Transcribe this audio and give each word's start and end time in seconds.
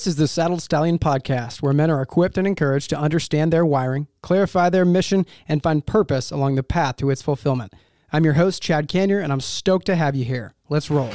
This 0.00 0.06
is 0.06 0.16
the 0.16 0.28
Saddled 0.28 0.62
Stallion 0.62 0.98
podcast, 0.98 1.60
where 1.60 1.74
men 1.74 1.90
are 1.90 2.00
equipped 2.00 2.38
and 2.38 2.46
encouraged 2.46 2.88
to 2.88 2.98
understand 2.98 3.52
their 3.52 3.66
wiring, 3.66 4.06
clarify 4.22 4.70
their 4.70 4.86
mission, 4.86 5.26
and 5.46 5.62
find 5.62 5.84
purpose 5.84 6.30
along 6.30 6.54
the 6.54 6.62
path 6.62 6.96
to 6.96 7.10
its 7.10 7.20
fulfillment. 7.20 7.74
I'm 8.10 8.24
your 8.24 8.32
host, 8.32 8.62
Chad 8.62 8.88
Kanyer, 8.88 9.22
and 9.22 9.30
I'm 9.30 9.42
stoked 9.42 9.84
to 9.84 9.96
have 9.96 10.16
you 10.16 10.24
here. 10.24 10.54
Let's 10.70 10.90
roll. 10.90 11.10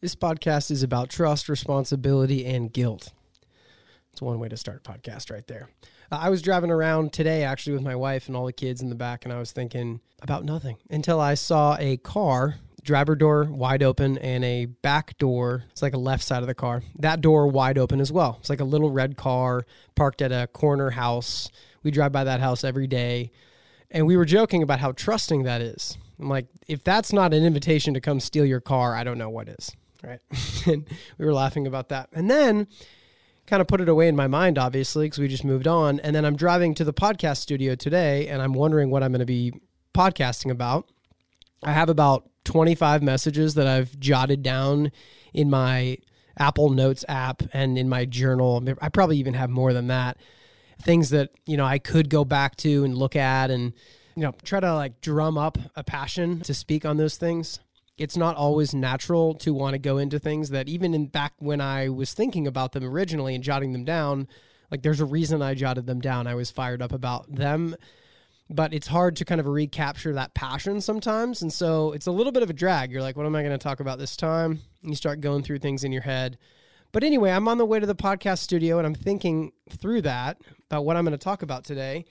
This 0.00 0.16
podcast 0.16 0.72
is 0.72 0.82
about 0.82 1.10
trust, 1.10 1.48
responsibility, 1.48 2.44
and 2.44 2.72
guilt. 2.72 3.12
It's 4.10 4.20
one 4.20 4.40
way 4.40 4.48
to 4.48 4.56
start 4.56 4.82
a 4.84 4.90
podcast 4.90 5.30
right 5.30 5.46
there. 5.46 5.68
Uh, 6.10 6.18
I 6.22 6.30
was 6.30 6.42
driving 6.42 6.70
around 6.70 7.12
today 7.12 7.42
actually 7.42 7.74
with 7.74 7.82
my 7.82 7.96
wife 7.96 8.28
and 8.28 8.36
all 8.36 8.46
the 8.46 8.52
kids 8.52 8.80
in 8.80 8.88
the 8.88 8.94
back, 8.94 9.24
and 9.24 9.32
I 9.32 9.38
was 9.38 9.52
thinking 9.52 10.00
about 10.22 10.44
nothing 10.44 10.76
until 10.90 11.20
I 11.20 11.34
saw 11.34 11.76
a 11.78 11.96
car, 11.98 12.56
driver 12.82 13.16
door 13.16 13.44
wide 13.44 13.82
open, 13.82 14.18
and 14.18 14.44
a 14.44 14.66
back 14.66 15.18
door. 15.18 15.64
It's 15.70 15.82
like 15.82 15.94
a 15.94 15.98
left 15.98 16.22
side 16.22 16.42
of 16.42 16.46
the 16.46 16.54
car. 16.54 16.82
That 16.98 17.20
door 17.20 17.48
wide 17.48 17.78
open 17.78 18.00
as 18.00 18.12
well. 18.12 18.36
It's 18.40 18.50
like 18.50 18.60
a 18.60 18.64
little 18.64 18.90
red 18.90 19.16
car 19.16 19.66
parked 19.94 20.22
at 20.22 20.32
a 20.32 20.46
corner 20.46 20.90
house. 20.90 21.50
We 21.82 21.90
drive 21.90 22.12
by 22.12 22.24
that 22.24 22.40
house 22.40 22.64
every 22.64 22.86
day. 22.86 23.32
And 23.90 24.06
we 24.06 24.16
were 24.16 24.24
joking 24.24 24.62
about 24.62 24.80
how 24.80 24.92
trusting 24.92 25.44
that 25.44 25.60
is. 25.60 25.96
I'm 26.18 26.28
like, 26.28 26.46
if 26.66 26.82
that's 26.82 27.12
not 27.12 27.32
an 27.34 27.44
invitation 27.44 27.94
to 27.94 28.00
come 28.00 28.20
steal 28.20 28.44
your 28.44 28.60
car, 28.60 28.94
I 28.96 29.04
don't 29.04 29.18
know 29.18 29.30
what 29.30 29.48
is. 29.48 29.76
Right. 30.02 30.20
and 30.66 30.88
we 31.18 31.26
were 31.26 31.34
laughing 31.34 31.66
about 31.66 31.90
that. 31.90 32.08
And 32.12 32.30
then 32.30 32.68
kind 33.46 33.60
of 33.60 33.66
put 33.66 33.80
it 33.80 33.88
away 33.88 34.08
in 34.08 34.16
my 34.16 34.26
mind, 34.26 34.58
obviously, 34.58 35.06
because 35.06 35.18
we 35.18 35.28
just 35.28 35.44
moved 35.44 35.66
on. 35.66 36.00
And 36.00 36.14
then 36.14 36.24
I'm 36.24 36.36
driving 36.36 36.74
to 36.74 36.84
the 36.84 36.92
podcast 36.92 37.38
studio 37.38 37.74
today 37.74 38.28
and 38.28 38.42
I'm 38.42 38.52
wondering 38.52 38.90
what 38.90 39.02
I'm 39.02 39.12
going 39.12 39.20
to 39.20 39.26
be 39.26 39.52
podcasting 39.94 40.50
about. 40.50 40.88
I 41.62 41.72
have 41.72 41.88
about 41.88 42.28
25 42.44 43.02
messages 43.02 43.54
that 43.54 43.66
I've 43.66 43.98
jotted 43.98 44.42
down 44.42 44.92
in 45.32 45.48
my 45.50 45.98
Apple 46.38 46.70
Notes 46.70 47.04
app 47.08 47.42
and 47.52 47.78
in 47.78 47.88
my 47.88 48.04
journal. 48.04 48.62
I 48.80 48.88
probably 48.88 49.18
even 49.18 49.34
have 49.34 49.50
more 49.50 49.72
than 49.72 49.86
that. 49.88 50.18
Things 50.82 51.10
that, 51.10 51.30
you 51.46 51.56
know, 51.56 51.64
I 51.64 51.78
could 51.78 52.10
go 52.10 52.24
back 52.24 52.56
to 52.56 52.84
and 52.84 52.96
look 52.96 53.16
at 53.16 53.50
and, 53.50 53.72
you 54.14 54.22
know, 54.22 54.34
try 54.44 54.60
to 54.60 54.74
like 54.74 55.00
drum 55.00 55.38
up 55.38 55.56
a 55.74 55.82
passion 55.82 56.40
to 56.40 56.52
speak 56.52 56.84
on 56.84 56.98
those 56.98 57.16
things 57.16 57.60
it's 57.98 58.16
not 58.16 58.36
always 58.36 58.74
natural 58.74 59.34
to 59.34 59.54
want 59.54 59.74
to 59.74 59.78
go 59.78 59.98
into 59.98 60.18
things 60.18 60.50
that 60.50 60.68
even 60.68 60.94
in 60.94 61.06
back 61.06 61.32
when 61.38 61.60
I 61.60 61.88
was 61.88 62.12
thinking 62.12 62.46
about 62.46 62.72
them 62.72 62.84
originally 62.84 63.34
and 63.34 63.42
jotting 63.42 63.72
them 63.72 63.84
down, 63.84 64.28
like 64.70 64.82
there's 64.82 65.00
a 65.00 65.06
reason 65.06 65.40
I 65.40 65.54
jotted 65.54 65.86
them 65.86 66.00
down. 66.00 66.26
I 66.26 66.34
was 66.34 66.50
fired 66.50 66.82
up 66.82 66.92
about 66.92 67.34
them, 67.34 67.74
but 68.50 68.74
it's 68.74 68.86
hard 68.86 69.16
to 69.16 69.24
kind 69.24 69.40
of 69.40 69.46
recapture 69.46 70.12
that 70.12 70.34
passion 70.34 70.80
sometimes. 70.80 71.40
And 71.40 71.52
so 71.52 71.92
it's 71.92 72.06
a 72.06 72.12
little 72.12 72.32
bit 72.32 72.42
of 72.42 72.50
a 72.50 72.54
drag. 72.54 72.92
You're 72.92 73.02
like, 73.02 73.16
what 73.16 73.26
am 73.26 73.34
I 73.34 73.42
going 73.42 73.58
to 73.58 73.62
talk 73.62 73.80
about 73.80 73.98
this 73.98 74.16
time? 74.16 74.60
And 74.82 74.90
you 74.90 74.96
start 74.96 75.20
going 75.20 75.42
through 75.42 75.60
things 75.60 75.82
in 75.82 75.92
your 75.92 76.02
head. 76.02 76.36
But 76.92 77.02
anyway, 77.02 77.30
I'm 77.30 77.48
on 77.48 77.58
the 77.58 77.64
way 77.64 77.80
to 77.80 77.86
the 77.86 77.94
podcast 77.94 78.38
studio 78.38 78.78
and 78.78 78.86
I'm 78.86 78.94
thinking 78.94 79.52
through 79.70 80.02
that 80.02 80.38
about 80.70 80.84
what 80.84 80.96
I'm 80.96 81.04
going 81.04 81.12
to 81.12 81.18
talk 81.18 81.42
about 81.42 81.64
today. 81.64 82.04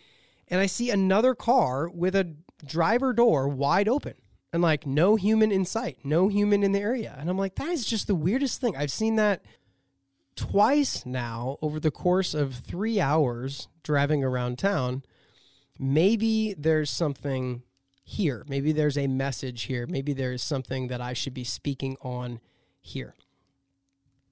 And 0.48 0.60
I 0.60 0.66
see 0.66 0.90
another 0.90 1.36
car 1.36 1.90
with 1.90 2.16
a 2.16 2.36
driver 2.66 3.14
door 3.14 3.48
wide 3.48 3.88
open 3.88 4.16
and 4.56 4.62
like 4.62 4.86
no 4.88 5.18
human 5.18 5.52
in 5.52 5.66
sight, 5.66 5.98
no 6.06 6.30
human 6.30 6.64
in 6.64 6.72
the 6.72 6.80
area. 6.80 7.14
And 7.20 7.30
I'm 7.30 7.38
like, 7.38 7.56
that 7.56 7.68
is 7.68 7.84
just 7.84 8.08
the 8.08 8.16
weirdest 8.16 8.62
thing. 8.62 8.74
I've 8.78 8.90
seen 8.90 9.18
that 9.18 9.44
twice 10.38 11.06
now 11.06 11.58
over 11.62 11.78
the 11.78 11.92
course 11.92 12.34
of 12.34 12.56
three 12.56 13.02
hours 13.02 13.68
driving 13.84 14.24
around 14.24 14.58
town. 14.58 15.04
Maybe 15.78 16.56
there's 16.58 16.90
something 16.90 17.64
here. 18.02 18.46
Maybe 18.48 18.72
there's 18.72 18.98
a 18.98 19.08
message 19.08 19.64
here. 19.64 19.86
Maybe 19.88 20.14
there's 20.14 20.42
something 20.42 20.88
that 20.88 21.02
I 21.02 21.12
should 21.12 21.34
be 21.34 21.44
speaking 21.44 21.98
on 22.02 22.40
here. 22.80 23.14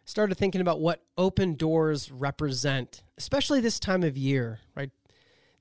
Started 0.05 0.35
thinking 0.35 0.61
about 0.61 0.79
what 0.79 1.03
open 1.17 1.55
doors 1.55 2.13
represent, 2.13 3.03
especially 3.17 3.59
this 3.59 3.77
time 3.77 4.03
of 4.03 4.15
year, 4.15 4.61
right? 4.73 4.91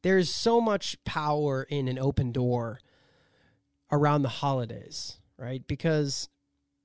There's 0.02 0.32
so 0.32 0.60
much 0.60 1.02
power 1.02 1.64
in 1.68 1.88
an 1.88 1.98
open 1.98 2.30
door 2.30 2.78
around 3.92 4.22
the 4.22 4.28
holidays, 4.28 5.18
right? 5.36 5.64
Because 5.66 6.28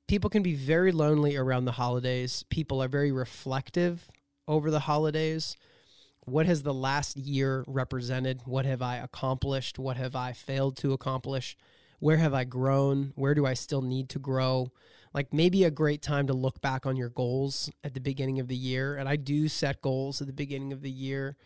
people 0.08 0.30
can 0.30 0.44
be 0.44 0.54
very 0.54 0.92
lonely 0.92 1.36
around 1.36 1.66
the 1.66 1.72
holidays. 1.74 2.44
People 2.50 2.84
are 2.84 2.90
very 2.90 3.12
reflective 3.12 4.12
over 4.48 4.70
the 4.70 4.82
holidays. 4.82 5.56
What 6.26 6.46
has 6.46 6.64
the 6.64 6.74
last 6.74 7.16
year 7.16 7.64
represented? 7.66 8.42
What 8.46 8.66
have 8.66 8.82
I 8.82 8.98
accomplished? 8.98 9.80
What 9.80 9.96
have 9.96 10.16
I 10.16 10.34
failed 10.34 10.76
to 10.78 10.92
accomplish? 10.92 11.56
Where 12.00 12.18
have 12.18 12.34
I 12.34 12.44
grown? 12.44 13.14
Where 13.16 13.34
do 13.34 13.46
I 13.46 13.54
still 13.54 13.82
need 13.82 14.10
to 14.10 14.20
grow? 14.20 14.72
Like 15.14 15.34
maybe 15.34 15.64
a 15.64 15.72
great 15.72 16.02
time 16.02 16.28
to 16.28 16.34
look 16.34 16.62
back 16.62 16.86
on 16.86 16.98
your 16.98 17.10
goals 17.10 17.72
at 17.84 17.94
the 17.94 18.02
beginning 18.02 18.40
of 18.40 18.50
the 18.50 18.58
year. 18.58 18.98
And 18.98 19.08
I 19.08 19.16
do 19.16 19.48
set 19.48 19.82
goals 19.82 20.20
at 20.22 20.28
the 20.28 20.34
beginning 20.34 20.74
of 20.74 20.82
the 20.82 20.92
year. 20.92 21.38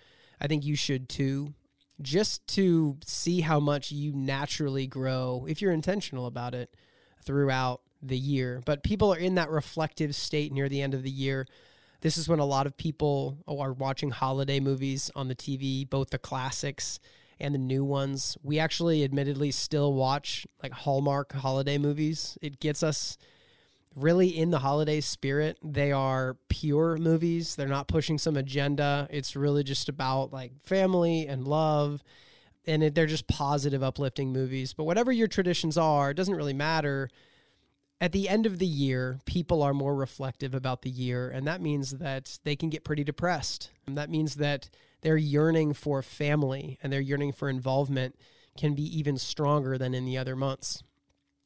I 0.41 0.47
think 0.47 0.65
you 0.65 0.75
should 0.75 1.07
too 1.07 1.53
just 2.01 2.45
to 2.47 2.97
see 3.05 3.41
how 3.41 3.59
much 3.59 3.91
you 3.91 4.13
naturally 4.13 4.87
grow 4.87 5.45
if 5.47 5.61
you're 5.61 5.71
intentional 5.71 6.25
about 6.25 6.53
it 6.53 6.75
throughout 7.23 7.81
the 8.01 8.17
year. 8.17 8.61
But 8.65 8.83
people 8.83 9.13
are 9.13 9.17
in 9.17 9.35
that 9.35 9.49
reflective 9.49 10.15
state 10.15 10.51
near 10.51 10.69
the 10.69 10.81
end 10.81 10.93
of 10.93 11.03
the 11.03 11.11
year. 11.11 11.47
This 12.01 12.17
is 12.17 12.27
when 12.27 12.39
a 12.39 12.45
lot 12.45 12.65
of 12.65 12.77
people 12.77 13.37
are 13.47 13.73
watching 13.73 14.09
holiday 14.09 14.59
movies 14.59 15.11
on 15.15 15.27
the 15.27 15.35
TV, 15.35 15.87
both 15.87 16.09
the 16.09 16.17
classics 16.17 16.99
and 17.39 17.53
the 17.53 17.59
new 17.59 17.83
ones. 17.83 18.37
We 18.43 18.59
actually 18.59 19.03
admittedly 19.03 19.51
still 19.51 19.93
watch 19.93 20.47
like 20.63 20.71
Hallmark 20.71 21.33
holiday 21.33 21.77
movies. 21.77 22.37
It 22.41 22.59
gets 22.59 22.81
us 22.81 23.17
really 23.95 24.29
in 24.29 24.51
the 24.51 24.59
holiday 24.59 25.01
spirit. 25.01 25.57
They 25.63 25.91
are 25.91 26.37
pure 26.49 26.97
movies. 26.97 27.55
They're 27.55 27.67
not 27.67 27.87
pushing 27.87 28.17
some 28.17 28.37
agenda. 28.37 29.07
It's 29.09 29.35
really 29.35 29.63
just 29.63 29.89
about 29.89 30.31
like 30.31 30.53
family 30.63 31.27
and 31.27 31.47
love. 31.47 32.03
And 32.65 32.83
it, 32.83 32.95
they're 32.95 33.07
just 33.07 33.27
positive, 33.27 33.83
uplifting 33.83 34.31
movies. 34.31 34.73
But 34.73 34.85
whatever 34.85 35.11
your 35.11 35.27
traditions 35.27 35.77
are, 35.77 36.11
it 36.11 36.17
doesn't 36.17 36.35
really 36.35 36.53
matter. 36.53 37.09
At 37.99 38.13
the 38.13 38.29
end 38.29 38.45
of 38.45 38.59
the 38.59 38.67
year, 38.67 39.19
people 39.25 39.61
are 39.61 39.73
more 39.73 39.95
reflective 39.95 40.53
about 40.53 40.81
the 40.83 40.89
year. 40.89 41.29
And 41.29 41.45
that 41.47 41.61
means 41.61 41.91
that 41.91 42.39
they 42.43 42.55
can 42.55 42.69
get 42.69 42.83
pretty 42.83 43.03
depressed. 43.03 43.71
And 43.85 43.97
that 43.97 44.09
means 44.09 44.35
that 44.35 44.69
their 45.01 45.17
yearning 45.17 45.73
for 45.73 46.01
family 46.01 46.77
and 46.81 46.93
their 46.93 47.01
yearning 47.01 47.33
for 47.33 47.49
involvement 47.49 48.15
can 48.57 48.73
be 48.73 48.83
even 48.97 49.17
stronger 49.17 49.77
than 49.77 49.93
in 49.93 50.05
the 50.05 50.17
other 50.17 50.35
months. 50.35 50.83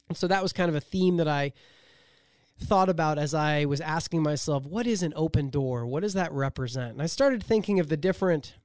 And 0.07 0.17
so 0.17 0.27
that 0.27 0.43
was 0.43 0.53
kind 0.53 0.69
of 0.69 0.75
a 0.75 0.81
theme 0.81 1.17
that 1.17 1.27
I 1.27 1.53
thought 2.59 2.89
about 2.89 3.17
as 3.17 3.33
I 3.33 3.65
was 3.65 3.81
asking 3.81 4.23
myself, 4.23 4.65
what 4.65 4.87
is 4.87 5.03
an 5.03 5.13
open 5.15 5.49
door? 5.49 5.85
What 5.85 6.03
does 6.03 6.13
that 6.13 6.31
represent? 6.31 6.93
And 6.93 7.01
I 7.01 7.07
started 7.07 7.43
thinking 7.43 7.79
of 7.79 7.89
the 7.89 7.97
different 7.97 8.55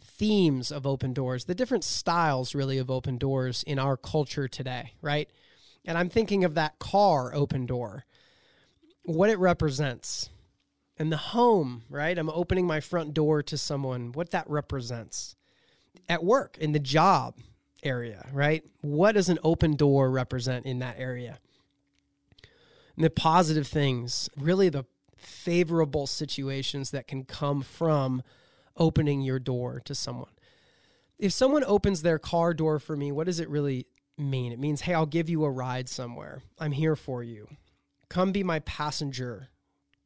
themes 0.00 0.72
of 0.72 0.86
open 0.86 1.12
doors, 1.12 1.44
the 1.44 1.54
different 1.54 1.84
styles 1.84 2.54
really 2.54 2.78
of 2.78 2.90
open 2.90 3.18
doors 3.18 3.62
in 3.64 3.78
our 3.78 3.96
culture 3.96 4.48
today, 4.48 4.94
right? 5.00 5.28
And 5.84 5.96
I'm 5.96 6.08
thinking 6.08 6.44
of 6.44 6.54
that 6.54 6.78
car 6.78 7.34
open 7.34 7.66
door, 7.66 8.04
what 9.04 9.30
it 9.30 9.38
represents. 9.38 10.30
And 11.00 11.12
the 11.12 11.16
home, 11.16 11.84
right? 11.88 12.18
I'm 12.18 12.28
opening 12.30 12.66
my 12.66 12.80
front 12.80 13.14
door 13.14 13.40
to 13.44 13.56
someone, 13.56 14.10
what 14.12 14.32
that 14.32 14.50
represents. 14.50 15.36
At 16.08 16.24
work, 16.24 16.58
in 16.58 16.72
the 16.72 16.80
job 16.80 17.36
area, 17.84 18.28
right? 18.32 18.64
What 18.80 19.12
does 19.12 19.28
an 19.28 19.38
open 19.44 19.76
door 19.76 20.10
represent 20.10 20.66
in 20.66 20.80
that 20.80 20.96
area? 20.98 21.38
And 22.98 23.04
the 23.04 23.10
positive 23.10 23.68
things, 23.68 24.28
really 24.36 24.68
the 24.68 24.84
favorable 25.16 26.04
situations 26.04 26.90
that 26.90 27.06
can 27.06 27.22
come 27.22 27.62
from 27.62 28.24
opening 28.76 29.20
your 29.20 29.38
door 29.38 29.80
to 29.84 29.94
someone. 29.94 30.32
If 31.16 31.32
someone 31.32 31.62
opens 31.62 32.02
their 32.02 32.18
car 32.18 32.52
door 32.54 32.80
for 32.80 32.96
me, 32.96 33.12
what 33.12 33.26
does 33.26 33.38
it 33.38 33.48
really 33.48 33.86
mean? 34.16 34.50
It 34.50 34.58
means, 34.58 34.80
hey, 34.80 34.94
I'll 34.94 35.06
give 35.06 35.30
you 35.30 35.44
a 35.44 35.50
ride 35.50 35.88
somewhere. 35.88 36.42
I'm 36.58 36.72
here 36.72 36.96
for 36.96 37.22
you. 37.22 37.46
Come 38.08 38.32
be 38.32 38.42
my 38.42 38.58
passenger. 38.58 39.50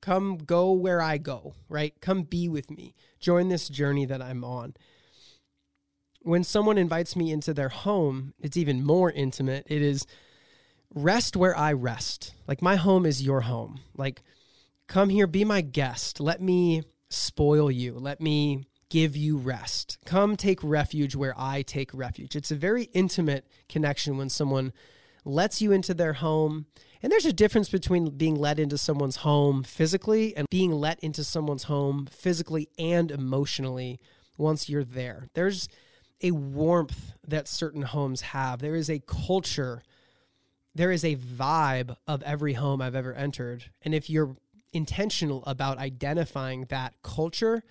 Come 0.03 0.37
go 0.37 0.73
where 0.73 1.01
I 1.01 1.17
go, 1.17 1.55
right? 1.71 1.99
Come 2.03 2.25
be 2.25 2.47
with 2.47 2.71
me. 2.71 2.95
Join 3.19 3.49
this 3.49 3.71
journey 3.71 4.05
that 4.05 4.21
I'm 4.21 4.45
on. 4.45 4.75
When 6.21 6.45
someone 6.45 6.77
invites 6.77 7.17
me 7.17 7.33
into 7.33 7.55
their 7.55 7.71
home, 7.71 8.35
it's 8.39 8.59
even 8.59 8.85
more 8.85 9.11
intimate. 9.11 9.65
It 9.67 9.81
is, 9.81 10.07
rest 10.95 11.37
where 11.37 11.57
I 11.57 11.73
rest. 11.73 12.35
Like 12.47 12.63
my 12.63 12.77
home 12.77 13.07
is 13.07 13.23
your 13.23 13.43
home. 13.43 13.81
Like 13.97 14.23
come 14.89 15.09
here, 15.09 15.27
be 15.27 15.45
my 15.45 15.61
guest. 15.61 16.21
Let 16.21 16.41
me 16.41 16.83
spoil 17.09 17.71
you. 17.71 17.95
Let 17.95 18.21
me 18.21 18.67
give 18.91 19.17
you 19.17 19.39
rest. 19.39 19.97
Come 20.05 20.37
take 20.37 20.63
refuge 20.63 21.17
where 21.17 21.35
I 21.37 21.63
take 21.63 21.95
refuge. 21.95 22.37
It's 22.37 22.51
a 22.51 22.57
very 22.57 22.85
intimate 22.93 23.47
connection 23.69 24.19
when 24.19 24.29
someone 24.29 24.73
lets 25.25 25.63
you 25.63 25.73
into 25.73 25.95
their 25.95 26.13
home. 26.13 26.67
And 27.03 27.11
there's 27.11 27.27
a 27.27 27.33
difference 27.33 27.69
between 27.69 28.11
being 28.11 28.37
let 28.37 28.59
into 28.59 28.77
someone's 28.77 29.17
home 29.17 29.63
physically 29.63 30.37
and 30.37 30.47
being 30.51 30.73
let 30.73 31.01
into 31.01 31.25
someone's 31.25 31.65
home 31.65 32.07
physically 32.11 32.69
and 32.79 33.11
emotionally 33.11 33.99
once 34.37 34.69
you're 34.69 34.85
there. 34.85 35.29
There's 35.35 35.69
a 36.23 36.31
warmth 36.33 37.15
that 37.27 37.49
certain 37.49 37.83
homes 37.83 38.21
have. 38.21 38.61
There 38.61 38.77
is 38.77 38.91
a 38.91 39.01
culture. 39.01 39.83
There 40.75 40.91
is 40.91 41.05
a 41.05 41.17
vibe 41.17 41.97
of 42.07 42.23
every 42.23 42.55
home 42.55 42.81
I've 42.81 42.95
ever 42.95 43.13
entered. 43.15 43.65
And 43.83 43.95
if 43.95 44.09
you're 44.09 44.37
intentional 44.73 45.45
about 45.45 45.79
identifying 45.79 46.67
that 46.67 46.95
culture, 47.03 47.63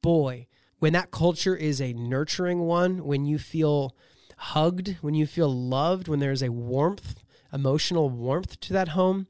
boy, 0.00 0.46
when 0.78 0.92
that 0.94 1.10
culture 1.10 1.56
is 1.56 1.80
a 1.80 1.92
nurturing 1.92 2.60
one, 2.60 3.04
when 3.04 3.26
you 3.26 3.38
feel 3.38 3.94
hugged, 4.38 4.96
when 5.00 5.14
you 5.14 5.26
feel 5.26 5.52
loved, 5.52 6.08
when 6.08 6.20
there's 6.20 6.42
a 6.42 6.52
warmth, 6.52 7.22
emotional 7.52 8.08
warmth 8.10 8.60
to 8.60 8.72
that 8.72 8.88
home, 8.88 9.26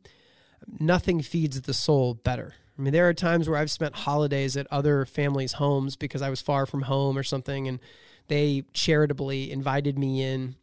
nothing 0.81 1.21
feeds 1.21 1.63
the 1.63 1.75
soul 1.75 2.15
better. 2.15 2.55
I 2.79 2.83
mean, 2.83 2.93
there 2.93 3.09
are 3.09 3.15
times 3.15 3.49
where 3.49 3.59
I've 3.59 3.71
spent 3.71 3.95
holidays 3.95 4.57
at 4.57 4.67
other 4.71 5.05
families' 5.07 5.55
homes 5.55 5.97
because 5.97 6.23
I 6.23 6.31
was 6.31 6.43
far 6.43 6.67
from 6.67 6.83
home 6.83 7.17
or 7.17 7.23
something, 7.23 7.67
and 7.67 7.81
they 8.29 8.65
charitably 8.75 9.51
invited 9.51 9.99
me 9.99 10.23
in 10.23 10.57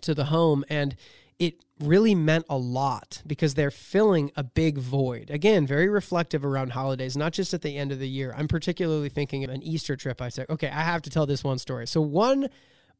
to 0.00 0.14
the 0.14 0.26
home. 0.26 0.64
And 0.68 0.96
it 1.38 1.56
really 1.82 2.14
meant 2.14 2.46
a 2.48 2.56
lot 2.56 3.22
because 3.26 3.54
they're 3.54 3.70
filling 3.70 4.30
a 4.36 4.42
big 4.42 4.78
void. 4.78 5.30
Again, 5.30 5.66
very 5.66 5.88
reflective 5.88 6.44
around 6.44 6.72
holidays, 6.72 7.16
not 7.16 7.32
just 7.32 7.52
at 7.52 7.62
the 7.62 7.76
end 7.76 7.92
of 7.92 7.98
the 7.98 8.08
year. 8.08 8.34
I'm 8.36 8.48
particularly 8.48 9.08
thinking 9.08 9.44
of 9.44 9.50
an 9.50 9.62
Easter 9.62 9.96
trip. 9.96 10.22
I 10.22 10.28
said, 10.28 10.46
okay, 10.48 10.68
I 10.68 10.82
have 10.82 11.02
to 11.02 11.10
tell 11.10 11.26
this 11.26 11.44
one 11.44 11.58
story. 11.58 11.86
So, 11.86 12.00
one 12.00 12.48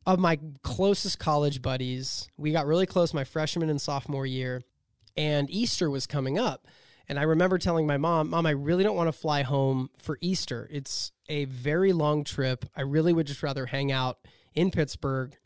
of 0.07 0.19
my 0.19 0.39
closest 0.63 1.19
college 1.19 1.63
buddies, 1.63 2.29
we 2.37 2.53
got 2.53 2.67
really 2.67 2.87
close 2.87 3.15
my 3.15 3.25
freshman 3.25 3.71
and 3.71 3.81
sophomore 3.81 4.27
year, 4.27 4.63
and 5.17 5.49
Easter 5.51 5.89
was 5.89 6.07
coming 6.07 6.39
up. 6.39 6.67
And 7.09 7.19
I 7.19 7.23
remember 7.23 7.59
telling 7.59 7.87
my 7.87 7.97
mom, 7.97 8.31
Mom, 8.31 8.47
I 8.47 8.51
really 8.51 8.85
don't 8.85 8.97
want 8.97 9.09
to 9.09 9.13
fly 9.13 9.43
home 9.43 9.91
for 9.99 10.19
Easter. 10.21 10.69
It's 10.71 11.13
a 11.29 11.45
very 11.47 11.93
long 11.93 12.25
trip. 12.25 12.65
I 12.77 12.83
really 12.83 13.13
would 13.13 13.27
just 13.27 13.43
rather 13.43 13.67
hang 13.67 13.93
out 13.93 14.19
in 14.55 14.71
Pittsburgh, 14.71 15.37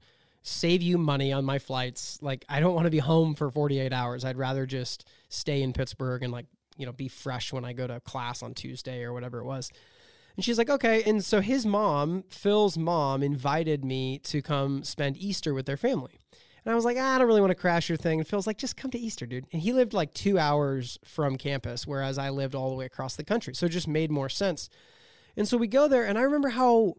save 0.47 0.83
you 0.83 0.97
money 0.99 1.33
on 1.33 1.45
my 1.45 1.59
flights. 1.59 2.19
Like, 2.23 2.45
I 2.49 2.61
don't 2.61 2.75
want 2.75 2.87
to 2.87 2.91
be 2.91 2.99
home 2.99 3.35
for 3.35 3.51
48 3.51 3.93
hours. 3.93 4.25
I'd 4.25 4.37
rather 4.37 4.67
just 4.67 5.09
stay 5.29 5.63
in 5.63 5.73
Pittsburgh 5.73 6.23
and, 6.23 6.33
like, 6.33 6.47
you 6.77 6.87
know, 6.87 6.93
be 6.93 7.09
fresh 7.09 7.53
when 7.53 7.65
I 7.65 7.73
go 7.73 7.87
to 7.87 8.01
class 8.01 8.43
on 8.43 8.55
Tuesday 8.55 9.03
or 9.03 9.13
whatever 9.13 9.39
it 9.39 9.45
was. 9.45 9.71
And 10.37 10.45
she's 10.45 10.59
like, 10.59 10.69
okay. 10.69 11.03
And 11.05 11.25
so 11.25 11.41
his 11.41 11.65
mom, 11.65 12.25
Phil's 12.29 12.77
mom, 12.77 13.23
invited 13.23 13.85
me 13.85 14.19
to 14.21 14.43
come 14.43 14.85
spend 14.85 15.17
Easter 15.17 15.55
with 15.55 15.67
their 15.67 15.79
family. 15.79 16.19
And 16.65 16.73
I 16.73 16.75
was 16.75 16.85
like, 16.85 16.97
ah, 16.99 17.15
I 17.15 17.19
don't 17.19 17.27
really 17.27 17.41
want 17.41 17.53
to 17.53 17.55
crash 17.55 17.89
your 17.89 17.97
thing. 17.97 18.19
And 18.19 18.29
Phil's 18.29 18.47
like, 18.47 18.59
just 18.59 18.77
come 18.77 18.91
to 18.91 18.99
Easter, 18.99 19.25
dude. 19.25 19.47
And 19.53 19.63
he 19.63 19.73
lived 19.73 19.95
like 19.95 20.13
two 20.13 20.39
hours 20.39 20.99
from 21.05 21.37
campus, 21.37 21.87
whereas 21.87 22.19
I 22.19 22.31
lived 22.31 22.55
all 22.55 22.71
the 22.71 22.77
way 22.77 22.85
across 22.85 23.17
the 23.17 23.25
country. 23.25 23.55
So 23.55 23.67
it 23.67 23.71
just 23.71 23.89
made 23.89 24.11
more 24.11 24.29
sense. 24.29 24.69
And 25.37 25.49
so 25.49 25.57
we 25.57 25.69
go 25.69 25.87
there, 25.89 26.05
and 26.05 26.19
I 26.19 26.23
remember 26.23 26.51
how 26.51 26.95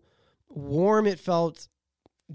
warm 0.49 1.05
it 1.05 1.19
felt 1.19 1.67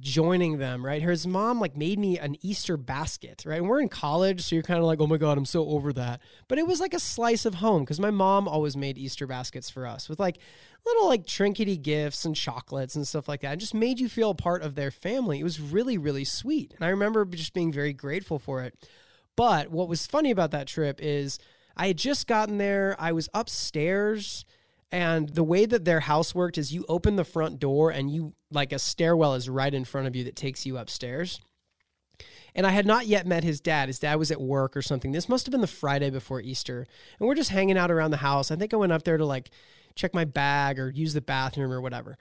joining 0.01 0.59
them, 0.59 0.85
right? 0.85 1.03
His 1.03 1.27
mom 1.27 1.61
like 1.61 1.77
made 1.77 1.99
me 1.99 2.19
an 2.19 2.37
Easter 2.41 2.77
basket, 2.77 3.45
right? 3.47 3.59
And 3.59 3.69
we're 3.69 3.81
in 3.81 3.89
college, 3.89 4.41
so 4.41 4.57
you're 4.57 4.63
kind 4.63 4.81
of 4.81 4.87
like, 4.87 5.01
oh 5.01 5.07
my 5.07 5.19
God, 5.19 5.37
I'm 5.37 5.45
so 5.45 5.67
over 5.69 5.93
that. 5.93 6.21
But 6.49 6.59
it 6.59 6.67
was 6.67 6.81
like 6.81 6.95
a 6.95 6.99
slice 6.99 7.45
of 7.45 7.57
home 7.57 7.83
because 7.83 8.01
my 8.01 8.11
mom 8.11 8.49
always 8.49 8.77
made 8.77 8.97
Easter 8.97 9.27
baskets 9.27 9.69
for 9.69 9.87
us 9.87 10.09
with 10.09 10.19
like 10.19 10.39
little 10.87 11.09
like 11.09 11.27
trinkety 11.27 11.81
gifts 11.81 12.25
and 12.25 12.35
chocolates 12.35 12.97
and 12.97 13.07
stuff 13.07 13.29
like 13.29 13.43
that. 13.43 13.59
Just 13.59 13.75
made 13.75 14.01
you 14.01 14.09
feel 14.09 14.31
a 14.31 14.35
part 14.35 14.63
of 14.63 14.75
their 14.75 14.91
family. 14.91 15.41
It 15.41 15.45
was 15.45 15.61
really, 15.61 15.99
really 15.99 16.25
sweet. 16.25 16.73
And 16.75 16.85
I 16.85 16.89
remember 16.89 17.25
just 17.27 17.53
being 17.53 17.73
very 17.73 17.93
grateful 17.93 18.39
for 18.39 18.63
it. 18.63 18.75
But 19.37 19.71
what 19.71 19.89
was 19.89 20.07
funny 20.07 20.31
about 20.31 20.51
that 20.53 20.67
trip 20.67 21.01
is 21.03 21.39
I 21.77 21.89
had 21.89 21.99
just 21.99 22.27
gotten 22.27 22.59
there, 22.59 22.97
I 22.99 23.13
was 23.13 23.29
upstairs 23.35 24.45
and 24.93 25.31
the 25.31 25.43
way 25.43 25.65
that 25.65 25.87
their 25.87 26.01
house 26.01 26.35
worked 26.35 26.59
is 26.59 26.73
you 26.73 26.85
open 26.87 27.17
the 27.17 27.25
front 27.25 27.59
door 27.59 27.91
and 27.91 28.11
you 28.11 28.35
like 28.51 28.73
a 28.73 28.79
stairwell 28.79 29.35
is 29.35 29.49
right 29.49 29.73
in 29.73 29.87
front 29.87 30.07
of 30.07 30.15
you 30.15 30.23
that 30.25 30.37
takes 30.37 30.67
you 30.67 30.77
upstairs. 30.77 31.41
And 32.55 32.67
I 32.67 32.71
had 32.71 32.85
not 32.85 33.07
yet 33.07 33.27
met 33.27 33.43
his 33.43 33.63
dad. 33.63 33.89
His 33.89 33.99
dad 33.99 34.17
was 34.17 34.31
at 34.31 34.41
work 34.41 34.77
or 34.77 34.83
something. 34.83 35.13
This 35.13 35.31
must 35.31 35.47
have 35.47 35.51
been 35.51 35.63
the 35.63 35.67
Friday 35.67 36.11
before 36.11 36.43
Easter. 36.43 36.87
And 37.19 37.27
we're 37.27 37.35
just 37.35 37.49
hanging 37.49 37.79
out 37.79 37.91
around 37.91 38.11
the 38.11 38.19
house. 38.19 38.51
I 38.51 38.57
think 38.57 38.75
I 38.75 38.77
went 38.77 38.93
up 38.93 39.05
there 39.05 39.17
to 39.17 39.25
like 39.25 39.51
check 39.95 40.13
my 40.13 40.27
bag 40.27 40.79
or 40.79 40.91
use 40.91 41.15
the 41.15 41.23
bathroom 41.23 41.73
or 41.73 41.81
whatever. 41.81 42.19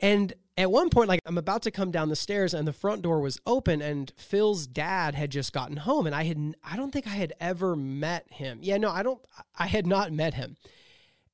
And 0.00 0.32
at 0.56 0.70
one 0.70 0.88
point, 0.88 1.10
like 1.10 1.20
I'm 1.26 1.36
about 1.36 1.60
to 1.62 1.70
come 1.70 1.90
down 1.90 2.08
the 2.08 2.16
stairs 2.16 2.54
and 2.54 2.66
the 2.66 2.72
front 2.72 3.02
door 3.02 3.20
was 3.20 3.38
open 3.46 3.82
and 3.82 4.10
Phil's 4.16 4.66
dad 4.66 5.14
had 5.14 5.30
just 5.30 5.52
gotten 5.52 5.76
home. 5.76 6.06
And 6.06 6.14
I 6.14 6.24
had, 6.24 6.56
I 6.64 6.78
don't 6.78 6.90
think 6.90 7.06
I 7.06 7.10
had 7.10 7.34
ever 7.38 7.76
met 7.76 8.32
him. 8.32 8.60
Yeah, 8.62 8.78
no, 8.78 8.90
I 8.90 9.02
don't, 9.02 9.20
I 9.58 9.66
had 9.66 9.86
not 9.86 10.10
met 10.10 10.32
him 10.32 10.56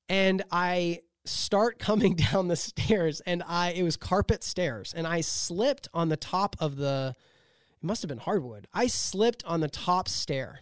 and 0.09 0.43
I 0.51 1.03
start 1.25 1.79
coming 1.79 2.15
down 2.15 2.49
the 2.49 2.57
stairs 2.57 3.21
and 3.21 3.43
I 3.47 3.71
it 3.71 3.83
was 3.83 3.97
carpet 3.97 4.43
stairs 4.43 4.95
and 4.97 5.07
I 5.07 5.21
slipped 5.21 5.89
on 5.93 6.09
the 6.09 6.17
top 6.17 6.57
of 6.61 6.77
the 6.77 7.15
it 7.81 7.87
must 7.87 8.03
have 8.03 8.09
been 8.09 8.19
hardwood. 8.19 8.67
I 8.75 8.89
slipped 8.89 9.45
on 9.45 9.61
the 9.61 9.69
top 9.69 10.09
stair 10.09 10.61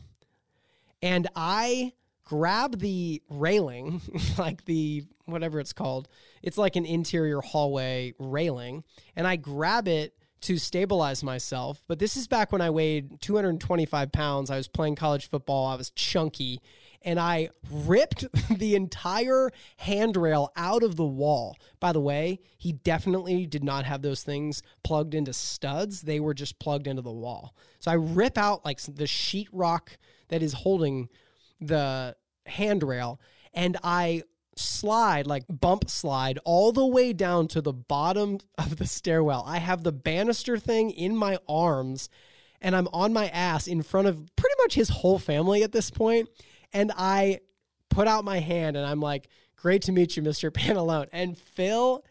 and 1.01 1.29
I 1.35 1.93
grab 2.25 2.79
the 2.81 3.23
railing, 3.31 4.03
like 4.39 4.65
the 4.67 5.05
whatever 5.25 5.61
it's 5.61 5.73
called. 5.73 6.09
It's 6.43 6.59
like 6.59 6.77
an 6.77 6.85
interior 6.85 7.41
hallway 7.41 8.15
railing, 8.19 8.85
and 9.15 9.27
I 9.27 9.37
grab 9.37 9.89
it 9.89 10.15
to 10.43 10.59
stabilize 10.59 11.25
myself. 11.25 11.83
But 11.89 11.99
this 11.99 12.17
is 12.17 12.29
back 12.29 12.53
when 12.53 12.61
I 12.61 12.71
weighed 12.71 13.21
225 13.23 14.13
pounds. 14.13 14.51
I 14.51 14.57
was 14.57 14.69
playing 14.69 14.97
college 14.97 15.29
football. 15.29 15.67
I 15.67 15.77
was 15.77 15.91
chunky, 15.91 16.61
and 17.03 17.19
I 17.19 17.51
ripped 17.71 18.27
the 18.59 18.75
entire 18.75 19.51
handrail 19.77 20.53
out 20.57 20.83
of 20.83 20.97
the 20.97 21.05
wall. 21.05 21.57
By 21.81 21.93
the 21.93 22.01
way, 22.01 22.41
he 22.59 22.73
definitely 22.73 23.47
did 23.47 23.65
not 23.65 23.85
have 23.85 24.03
those 24.03 24.23
things 24.23 24.63
plugged 24.83 25.15
into 25.15 25.33
studs. 25.33 26.03
They 26.03 26.21
were 26.21 26.35
just 26.35 26.59
plugged 26.59 26.87
into 26.87 27.03
the 27.03 27.13
wall. 27.13 27.55
So 27.81 27.91
I 27.91 27.95
rip 27.95 28.39
out 28.39 28.65
like 28.65 28.81
the 28.81 29.05
sheetrock 29.05 29.97
that 30.29 30.43
is 30.43 30.53
holding 30.53 31.09
the 31.61 32.17
handrail 32.47 33.21
and 33.55 33.77
I 33.83 34.23
slide, 34.57 35.27
like 35.27 35.45
bump 35.49 35.89
slide, 35.91 36.39
all 36.45 36.73
the 36.73 36.87
way 36.87 37.13
down 37.13 37.49
to 37.49 37.61
the 37.61 37.73
bottom 37.73 38.39
of 38.59 38.77
the 38.77 38.87
stairwell. 38.87 39.45
I 39.47 39.59
have 39.59 39.83
the 39.83 39.93
banister 39.93 40.59
thing 40.59 40.91
in 40.91 41.17
my 41.17 41.39
arms 41.49 42.09
and 42.61 42.75
I'm 42.75 42.89
on 42.89 43.13
my 43.13 43.29
ass 43.29 43.67
in 43.67 43.83
front 43.83 44.09
of 44.09 44.35
pretty 44.37 44.55
much 44.63 44.75
his 44.75 44.89
whole 44.89 45.19
family 45.19 45.63
at 45.63 45.73
this 45.73 45.91
point 45.91 46.29
and 46.73 46.93
I 46.97 47.41
put 47.89 48.09
out 48.09 48.25
my 48.25 48.41
hand 48.41 48.77
and 48.77 48.87
I'm 48.87 49.01
like, 49.01 49.29
great 49.57 49.83
to 49.83 49.93
meet 49.93 50.17
you, 50.17 50.23
Mr. 50.23 50.51
Pantalone. 50.53 51.09
And 51.13 51.37
Phil 51.37 52.05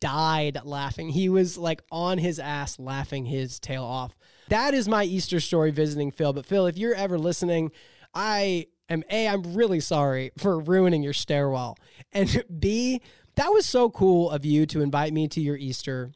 died 0.00 0.58
laughing. 0.64 1.10
He 1.10 1.28
was 1.28 1.56
like 1.56 1.82
on 1.90 2.18
his 2.18 2.38
ass 2.38 2.78
laughing 2.78 3.26
his 3.26 3.60
tail 3.60 3.84
off. 3.84 4.16
That 4.48 4.74
is 4.74 4.88
my 4.88 5.04
Easter 5.04 5.40
story 5.40 5.70
visiting 5.70 6.10
Phil. 6.10 6.32
But 6.32 6.46
Phil, 6.46 6.66
if 6.66 6.76
you're 6.76 6.94
ever 6.94 7.18
listening, 7.18 7.70
I 8.14 8.66
am 8.88 9.04
A, 9.10 9.28
I'm 9.28 9.54
really 9.54 9.80
sorry 9.80 10.32
for 10.38 10.58
ruining 10.58 11.02
your 11.02 11.12
stairwell. 11.12 11.76
And 12.12 12.42
B, 12.58 13.00
that 13.36 13.52
was 13.52 13.66
so 13.66 13.90
cool 13.90 14.30
of 14.30 14.44
you 14.44 14.66
to 14.66 14.80
invite 14.80 15.12
me 15.12 15.28
to 15.28 15.40
your 15.40 15.56
Easter. 15.56 16.12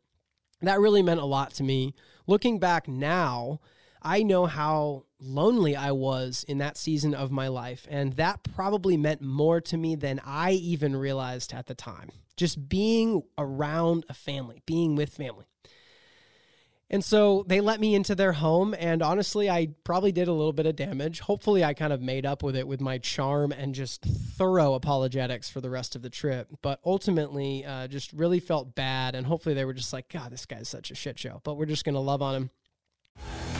That 0.62 0.80
really 0.80 1.02
meant 1.02 1.20
a 1.20 1.24
lot 1.24 1.52
to 1.54 1.62
me. 1.62 1.94
Looking 2.26 2.58
back 2.58 2.88
now, 2.88 3.60
I 4.00 4.22
know 4.22 4.46
how 4.46 5.04
lonely 5.22 5.76
I 5.76 5.92
was 5.92 6.44
in 6.48 6.58
that 6.58 6.76
season 6.76 7.14
of 7.14 7.30
my 7.30 7.48
life. 7.48 7.86
And 7.90 8.14
that 8.14 8.42
probably 8.54 8.96
meant 8.96 9.22
more 9.22 9.60
to 9.62 9.76
me 9.76 9.94
than 9.94 10.20
I 10.24 10.52
even 10.52 10.96
realized 10.96 11.52
at 11.52 11.66
the 11.66 11.74
time. 11.74 12.10
Just 12.36 12.68
being 12.68 13.22
around 13.38 14.04
a 14.08 14.14
family, 14.14 14.62
being 14.66 14.96
with 14.96 15.10
family. 15.14 15.46
And 16.92 17.02
so 17.02 17.42
they 17.48 17.62
let 17.62 17.80
me 17.80 17.94
into 17.94 18.14
their 18.14 18.34
home. 18.34 18.74
And 18.78 19.02
honestly, 19.02 19.48
I 19.48 19.68
probably 19.82 20.12
did 20.12 20.28
a 20.28 20.32
little 20.32 20.52
bit 20.52 20.66
of 20.66 20.76
damage. 20.76 21.20
Hopefully, 21.20 21.64
I 21.64 21.72
kind 21.72 21.90
of 21.90 22.02
made 22.02 22.26
up 22.26 22.42
with 22.42 22.54
it 22.54 22.68
with 22.68 22.82
my 22.82 22.98
charm 22.98 23.50
and 23.50 23.74
just 23.74 24.04
thorough 24.04 24.74
apologetics 24.74 25.48
for 25.48 25.62
the 25.62 25.70
rest 25.70 25.96
of 25.96 26.02
the 26.02 26.10
trip. 26.10 26.48
But 26.60 26.80
ultimately, 26.84 27.64
uh, 27.64 27.88
just 27.88 28.12
really 28.12 28.40
felt 28.40 28.74
bad. 28.74 29.14
And 29.14 29.26
hopefully, 29.26 29.54
they 29.54 29.64
were 29.64 29.72
just 29.72 29.94
like, 29.94 30.10
God, 30.10 30.32
this 30.32 30.44
guy's 30.44 30.68
such 30.68 30.90
a 30.90 30.94
shit 30.94 31.18
show. 31.18 31.40
But 31.44 31.54
we're 31.54 31.64
just 31.64 31.86
going 31.86 31.94
to 31.94 32.00
love 32.00 32.20
on 32.20 32.34
him. 32.34 33.51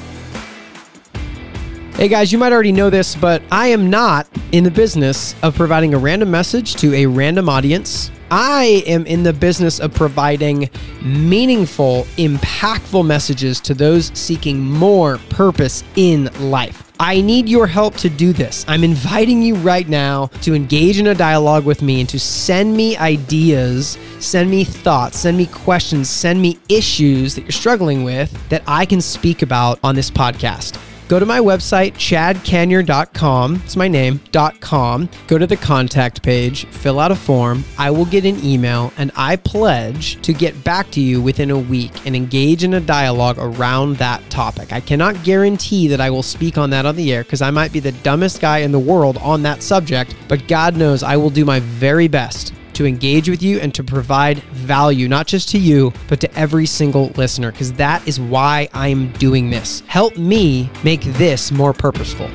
Hey 1.96 2.08
guys, 2.08 2.32
you 2.32 2.38
might 2.38 2.52
already 2.54 2.72
know 2.72 2.88
this, 2.88 3.14
but 3.14 3.42
I 3.52 3.68
am 3.68 3.90
not 3.90 4.26
in 4.52 4.64
the 4.64 4.70
business 4.70 5.37
of 5.42 5.54
providing 5.54 5.92
a 5.92 5.99
random 5.99 6.30
message 6.30 6.75
to 6.76 6.94
a 6.94 7.04
random 7.04 7.50
audience. 7.50 8.11
I 8.30 8.82
am 8.87 9.04
in 9.04 9.22
the 9.22 9.32
business 9.34 9.78
of 9.78 9.92
providing 9.92 10.70
meaningful, 11.02 12.04
impactful 12.16 13.06
messages 13.06 13.61
to 13.61 13.75
those 13.75 14.11
seeking 14.18 14.58
more 14.58 15.18
purpose 15.28 15.84
in 15.94 16.30
life. 16.40 16.90
I 16.99 17.20
need 17.20 17.46
your 17.46 17.66
help 17.66 17.94
to 17.96 18.08
do 18.08 18.32
this. 18.32 18.64
I'm 18.66 18.84
inviting 18.84 19.42
you 19.42 19.56
right 19.56 19.87
now 19.87 20.26
to 20.40 20.54
engage 20.54 20.99
in 20.99 21.08
a 21.08 21.14
dialogue 21.14 21.66
with 21.66 21.82
me 21.82 22.00
and 22.00 22.08
to 22.08 22.18
send 22.18 22.75
me 22.75 22.96
ideas, 22.96 23.99
send 24.18 24.50
me 24.50 24.64
thoughts, 24.64 25.18
send 25.18 25.37
me 25.37 25.44
questions, 25.46 26.08
send 26.08 26.40
me 26.40 26.58
issues 26.70 27.34
that 27.34 27.42
you're 27.42 27.50
struggling 27.50 28.02
with 28.02 28.32
that 28.49 28.62
I 28.66 28.87
can 28.87 29.02
speak 29.02 29.42
about 29.42 29.78
on 29.84 29.94
this 29.94 30.11
podcast 30.11 30.78
go 31.12 31.19
to 31.19 31.26
my 31.26 31.40
website, 31.40 31.92
chadkanyer.com. 31.92 33.57
It's 33.57 33.76
my 33.76 33.87
name, 33.87 34.19
.com. 34.61 35.11
Go 35.26 35.37
to 35.37 35.47
the 35.47 35.59
contact 35.59 36.23
page, 36.23 36.64
fill 36.69 36.99
out 36.99 37.11
a 37.11 37.14
form. 37.14 37.64
I 37.76 37.90
will 37.90 38.07
get 38.07 38.25
an 38.25 38.42
email, 38.42 38.95
and 38.97 39.12
I 39.14 39.37
pledge 39.37 40.23
to 40.23 40.33
get 40.33 40.64
back 40.64 40.90
to 40.92 41.02
you 41.02 41.21
within 41.21 41.50
a 41.50 41.59
week 41.59 42.07
and 42.07 42.16
engage 42.16 42.64
in 42.64 42.73
a 42.73 42.81
dialogue 42.81 43.37
around 43.38 43.99
that 43.99 44.23
topic. 44.31 44.73
I 44.73 44.81
cannot 44.81 45.23
guarantee 45.23 45.87
that 45.88 46.00
I 46.00 46.09
will 46.09 46.23
speak 46.23 46.57
on 46.57 46.71
that 46.71 46.87
on 46.87 46.97
the 46.97 47.12
air 47.12 47.25
because 47.25 47.42
I 47.42 47.50
might 47.50 47.75
be 47.75 47.81
the 47.81 47.92
dumbest 47.92 48.40
guy 48.40 48.61
in 48.61 48.73
the 48.73 48.78
world 48.78 49.19
on 49.19 49.42
that 49.42 49.62
subject, 49.62 50.16
but 50.28 50.49
God 50.49 50.78
knows 50.78 51.02
I 51.02 51.19
will 51.19 51.28
do 51.28 51.45
my 51.45 51.61
very 51.61 52.09
best 52.09 52.54
to 52.75 52.87
engage 52.87 53.29
with 53.29 53.43
you 53.43 53.59
and 53.61 53.75
to 53.75 53.85
provide 53.85 54.38
value, 54.38 55.09
not 55.09 55.26
just 55.26 55.49
to 55.50 55.59
you, 55.59 55.93
but 56.09 56.21
to 56.21 56.38
every 56.38 56.67
single 56.67 57.09
listener, 57.17 57.52
because 57.52 57.73
that 57.75 58.07
is 58.07 58.19
why 58.19 58.69
I'm 58.73 59.12
doing 59.12 59.50
this. 59.50 59.81
Help 59.87 60.17
me 60.17 60.71
make 60.85 61.02
this 61.02 61.52
more 61.52 61.73
purposeful. 61.73 62.31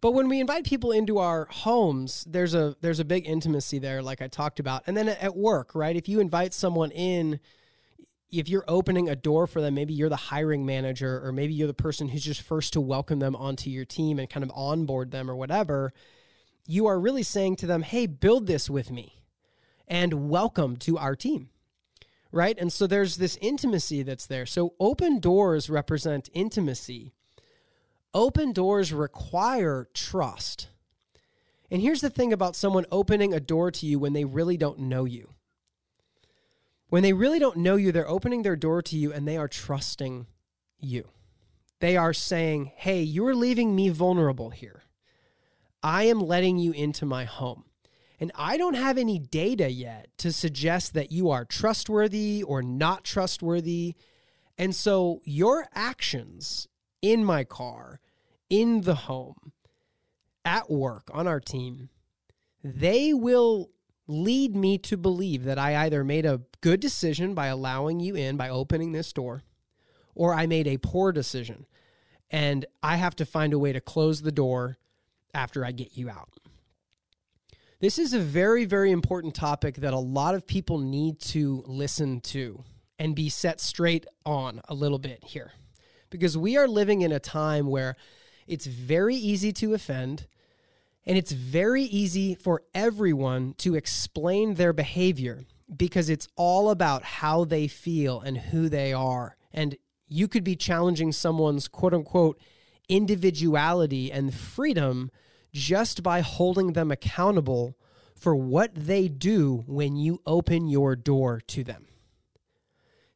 But 0.00 0.12
when 0.12 0.28
we 0.28 0.40
invite 0.40 0.64
people 0.64 0.92
into 0.92 1.18
our 1.18 1.46
homes, 1.46 2.24
there's 2.28 2.54
a 2.54 2.76
there's 2.80 3.00
a 3.00 3.04
big 3.04 3.26
intimacy 3.26 3.78
there, 3.78 4.02
like 4.02 4.22
I 4.22 4.28
talked 4.28 4.60
about. 4.60 4.84
And 4.86 4.96
then 4.96 5.08
at 5.08 5.34
work, 5.34 5.74
right? 5.74 5.96
If 5.96 6.08
you 6.08 6.20
invite 6.20 6.54
someone 6.54 6.90
in, 6.92 7.40
if 8.30 8.48
you're 8.48 8.64
opening 8.68 9.08
a 9.08 9.16
door 9.16 9.46
for 9.46 9.60
them, 9.60 9.74
maybe 9.74 9.94
you're 9.94 10.08
the 10.08 10.16
hiring 10.16 10.64
manager, 10.66 11.20
or 11.24 11.32
maybe 11.32 11.54
you're 11.54 11.66
the 11.66 11.74
person 11.74 12.08
who's 12.08 12.24
just 12.24 12.42
first 12.42 12.72
to 12.74 12.80
welcome 12.80 13.18
them 13.18 13.34
onto 13.34 13.70
your 13.70 13.84
team 13.84 14.18
and 14.18 14.30
kind 14.30 14.44
of 14.44 14.52
onboard 14.54 15.10
them 15.10 15.30
or 15.30 15.34
whatever 15.34 15.92
you 16.66 16.86
are 16.86 16.98
really 16.98 17.22
saying 17.22 17.56
to 17.56 17.66
them, 17.66 17.82
hey, 17.82 18.06
build 18.06 18.46
this 18.46 18.68
with 18.68 18.90
me 18.90 19.22
and 19.88 20.28
welcome 20.28 20.76
to 20.76 20.98
our 20.98 21.16
team. 21.16 21.50
Right. 22.32 22.58
And 22.58 22.72
so 22.72 22.86
there's 22.86 23.16
this 23.16 23.38
intimacy 23.40 24.02
that's 24.02 24.26
there. 24.26 24.46
So 24.46 24.74
open 24.78 25.20
doors 25.20 25.70
represent 25.70 26.28
intimacy. 26.34 27.12
Open 28.12 28.52
doors 28.52 28.92
require 28.92 29.88
trust. 29.94 30.68
And 31.70 31.80
here's 31.80 32.00
the 32.00 32.10
thing 32.10 32.32
about 32.32 32.56
someone 32.56 32.84
opening 32.90 33.32
a 33.32 33.40
door 33.40 33.70
to 33.70 33.86
you 33.86 33.98
when 33.98 34.12
they 34.12 34.24
really 34.24 34.56
don't 34.56 34.80
know 34.80 35.04
you. 35.04 35.30
When 36.88 37.02
they 37.02 37.12
really 37.12 37.38
don't 37.38 37.58
know 37.58 37.76
you, 37.76 37.90
they're 37.90 38.08
opening 38.08 38.42
their 38.42 38.56
door 38.56 38.82
to 38.82 38.96
you 38.96 39.12
and 39.12 39.26
they 39.26 39.36
are 39.36 39.48
trusting 39.48 40.26
you. 40.78 41.08
They 41.80 41.96
are 41.96 42.12
saying, 42.12 42.72
hey, 42.76 43.02
you're 43.02 43.34
leaving 43.34 43.74
me 43.74 43.88
vulnerable 43.88 44.50
here. 44.50 44.82
I 45.82 46.04
am 46.04 46.20
letting 46.20 46.58
you 46.58 46.72
into 46.72 47.06
my 47.06 47.24
home. 47.24 47.64
And 48.18 48.32
I 48.34 48.56
don't 48.56 48.74
have 48.74 48.96
any 48.96 49.18
data 49.18 49.70
yet 49.70 50.08
to 50.18 50.32
suggest 50.32 50.94
that 50.94 51.12
you 51.12 51.30
are 51.30 51.44
trustworthy 51.44 52.42
or 52.42 52.62
not 52.62 53.04
trustworthy. 53.04 53.94
And 54.56 54.74
so 54.74 55.20
your 55.24 55.66
actions 55.74 56.66
in 57.02 57.24
my 57.24 57.44
car, 57.44 58.00
in 58.48 58.82
the 58.82 58.94
home, 58.94 59.52
at 60.44 60.70
work, 60.70 61.10
on 61.12 61.26
our 61.26 61.40
team, 61.40 61.90
they 62.64 63.12
will 63.12 63.70
lead 64.06 64.56
me 64.56 64.78
to 64.78 64.96
believe 64.96 65.44
that 65.44 65.58
I 65.58 65.84
either 65.84 66.04
made 66.04 66.24
a 66.24 66.42
good 66.60 66.80
decision 66.80 67.34
by 67.34 67.48
allowing 67.48 68.00
you 68.00 68.14
in, 68.14 68.36
by 68.36 68.48
opening 68.48 68.92
this 68.92 69.12
door, 69.12 69.42
or 70.14 70.32
I 70.32 70.46
made 70.46 70.66
a 70.66 70.78
poor 70.78 71.12
decision. 71.12 71.66
And 72.30 72.64
I 72.82 72.96
have 72.96 73.16
to 73.16 73.26
find 73.26 73.52
a 73.52 73.58
way 73.58 73.72
to 73.72 73.80
close 73.80 74.22
the 74.22 74.32
door 74.32 74.78
after 75.36 75.64
I 75.64 75.70
get 75.72 75.96
you 75.96 76.08
out. 76.08 76.30
This 77.78 77.98
is 77.98 78.14
a 78.14 78.18
very, 78.18 78.64
very 78.64 78.90
important 78.90 79.34
topic 79.34 79.76
that 79.76 79.92
a 79.92 79.98
lot 79.98 80.34
of 80.34 80.46
people 80.46 80.78
need 80.78 81.20
to 81.20 81.62
listen 81.66 82.20
to 82.22 82.64
and 82.98 83.14
be 83.14 83.28
set 83.28 83.60
straight 83.60 84.06
on 84.24 84.62
a 84.68 84.74
little 84.74 84.98
bit 84.98 85.22
here. 85.22 85.52
Because 86.08 86.38
we 86.38 86.56
are 86.56 86.66
living 86.66 87.02
in 87.02 87.12
a 87.12 87.20
time 87.20 87.66
where 87.66 87.96
it's 88.46 88.64
very 88.64 89.14
easy 89.14 89.52
to 89.52 89.74
offend 89.74 90.26
and 91.04 91.18
it's 91.18 91.32
very 91.32 91.82
easy 91.82 92.34
for 92.34 92.62
everyone 92.74 93.54
to 93.58 93.74
explain 93.74 94.54
their 94.54 94.72
behavior 94.72 95.44
because 95.76 96.08
it's 96.08 96.28
all 96.34 96.70
about 96.70 97.02
how 97.02 97.44
they 97.44 97.68
feel 97.68 98.20
and 98.20 98.38
who 98.38 98.70
they 98.70 98.94
are. 98.94 99.36
And 99.52 99.76
you 100.08 100.28
could 100.28 100.44
be 100.44 100.56
challenging 100.56 101.12
someone's 101.12 101.68
quote 101.68 101.92
unquote 101.92 102.40
individuality 102.88 104.10
and 104.10 104.32
freedom 104.32 105.10
just 105.56 106.02
by 106.02 106.20
holding 106.20 106.74
them 106.74 106.90
accountable 106.90 107.78
for 108.14 108.36
what 108.36 108.74
they 108.74 109.08
do 109.08 109.64
when 109.66 109.96
you 109.96 110.20
open 110.26 110.68
your 110.68 110.94
door 110.94 111.40
to 111.40 111.64
them. 111.64 111.86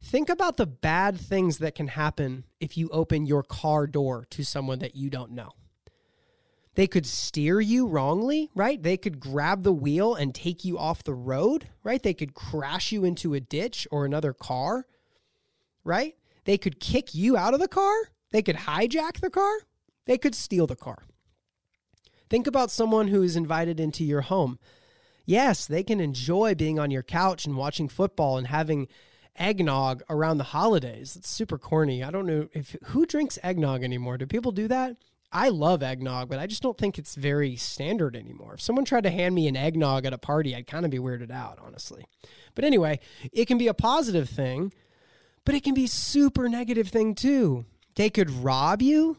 Think 0.03 0.31
about 0.31 0.57
the 0.57 0.67
bad 0.67 1.21
things 1.21 1.59
that 1.59 1.75
can 1.75 1.89
happen 1.89 2.45
if 2.59 2.79
you 2.79 2.89
open 2.89 3.27
your 3.27 3.43
car 3.43 3.87
door 3.87 4.27
to 4.31 4.43
someone 4.43 4.79
that 4.79 4.97
you 4.97 5.11
don't 5.11 5.33
know. 5.33 5.53
They 6.77 6.87
could 6.87 7.05
steer 7.05 7.61
you 7.61 7.87
wrongly, 7.87 8.49
right? 8.55 8.83
They 8.83 8.97
could 8.97 9.21
grab 9.21 9.63
the 9.63 9.73
wheel 9.73 10.15
and 10.15 10.35
take 10.35 10.65
you 10.65 10.79
off 10.79 11.05
the 11.05 11.15
road, 11.15 11.69
right? 11.85 12.03
They 12.03 12.15
could 12.15 12.33
crash 12.33 12.91
you 12.91 13.05
into 13.05 13.35
a 13.35 13.41
ditch 13.41 13.87
or 13.91 14.07
another 14.07 14.33
car, 14.33 14.87
right? 15.85 16.17
They 16.45 16.57
could 16.57 16.81
kick 16.81 17.15
you 17.15 17.37
out 17.37 17.53
of 17.53 17.61
the 17.61 17.69
car. 17.69 17.95
They 18.31 18.41
could 18.41 18.57
hijack 18.57 19.21
the 19.21 19.31
car. 19.31 19.59
They 20.07 20.17
could 20.17 20.35
steal 20.35 20.67
the 20.67 20.77
car. 20.77 21.05
Think 22.31 22.47
about 22.47 22.71
someone 22.71 23.09
who 23.09 23.23
is 23.23 23.37
invited 23.37 23.81
into 23.81 24.05
your 24.05 24.21
home. 24.23 24.61
Yes, 25.27 25.67
they 25.67 25.83
can 25.83 26.01
enjoy 26.01 26.55
being 26.55 26.79
on 26.79 26.93
your 26.93 27.03
couch 27.03 27.45
and 27.45 27.57
watching 27.57 27.89
football 27.89 28.39
and 28.39 28.47
having 28.47 28.89
eggnog 29.37 30.03
around 30.09 30.39
the 30.39 30.45
holidays. 30.45 31.17
It's 31.17 31.29
super 31.29 31.59
corny. 31.59 32.05
I 32.05 32.11
don't 32.11 32.27
know 32.27 32.49
if 32.53 32.77
who 32.85 33.05
drinks 33.05 33.39
eggnog 33.43 33.83
anymore. 33.83 34.17
Do 34.17 34.27
people 34.27 34.53
do 34.53 34.69
that? 34.69 34.97
I 35.33 35.49
love 35.49 35.83
eggnog, 35.83 36.29
but 36.29 36.39
I 36.39 36.47
just 36.47 36.63
don't 36.63 36.79
think 36.79 36.99
it's 36.99 37.15
very 37.15 37.55
standard 37.57 38.17
anymore. 38.17 38.55
If 38.55 38.61
someone 38.61 38.85
tried 38.85 39.05
to 39.05 39.11
hand 39.11 39.35
me 39.35 39.47
an 39.47 39.57
eggnog 39.57 40.05
at 40.05 40.13
a 40.13 40.19
party, 40.19 40.55
I'd 40.55 40.67
kind 40.67 40.85
of 40.85 40.91
be 40.91 40.99
weirded 40.99 41.31
out, 41.31 41.59
honestly. 41.61 42.05
But 42.55 42.65
anyway, 42.65 42.99
it 43.33 43.47
can 43.47 43.59
be 43.59 43.69
a 43.69 43.75
positive 43.75 44.29
thing, 44.29 44.73
but 45.45 45.55
it 45.55 45.63
can 45.63 45.75
be 45.75 45.87
super 45.87 46.49
negative 46.49 46.89
thing 46.89 47.15
too. 47.15 47.65
They 47.95 48.11
could 48.11 48.31
rob 48.31 48.83
you 48.83 49.19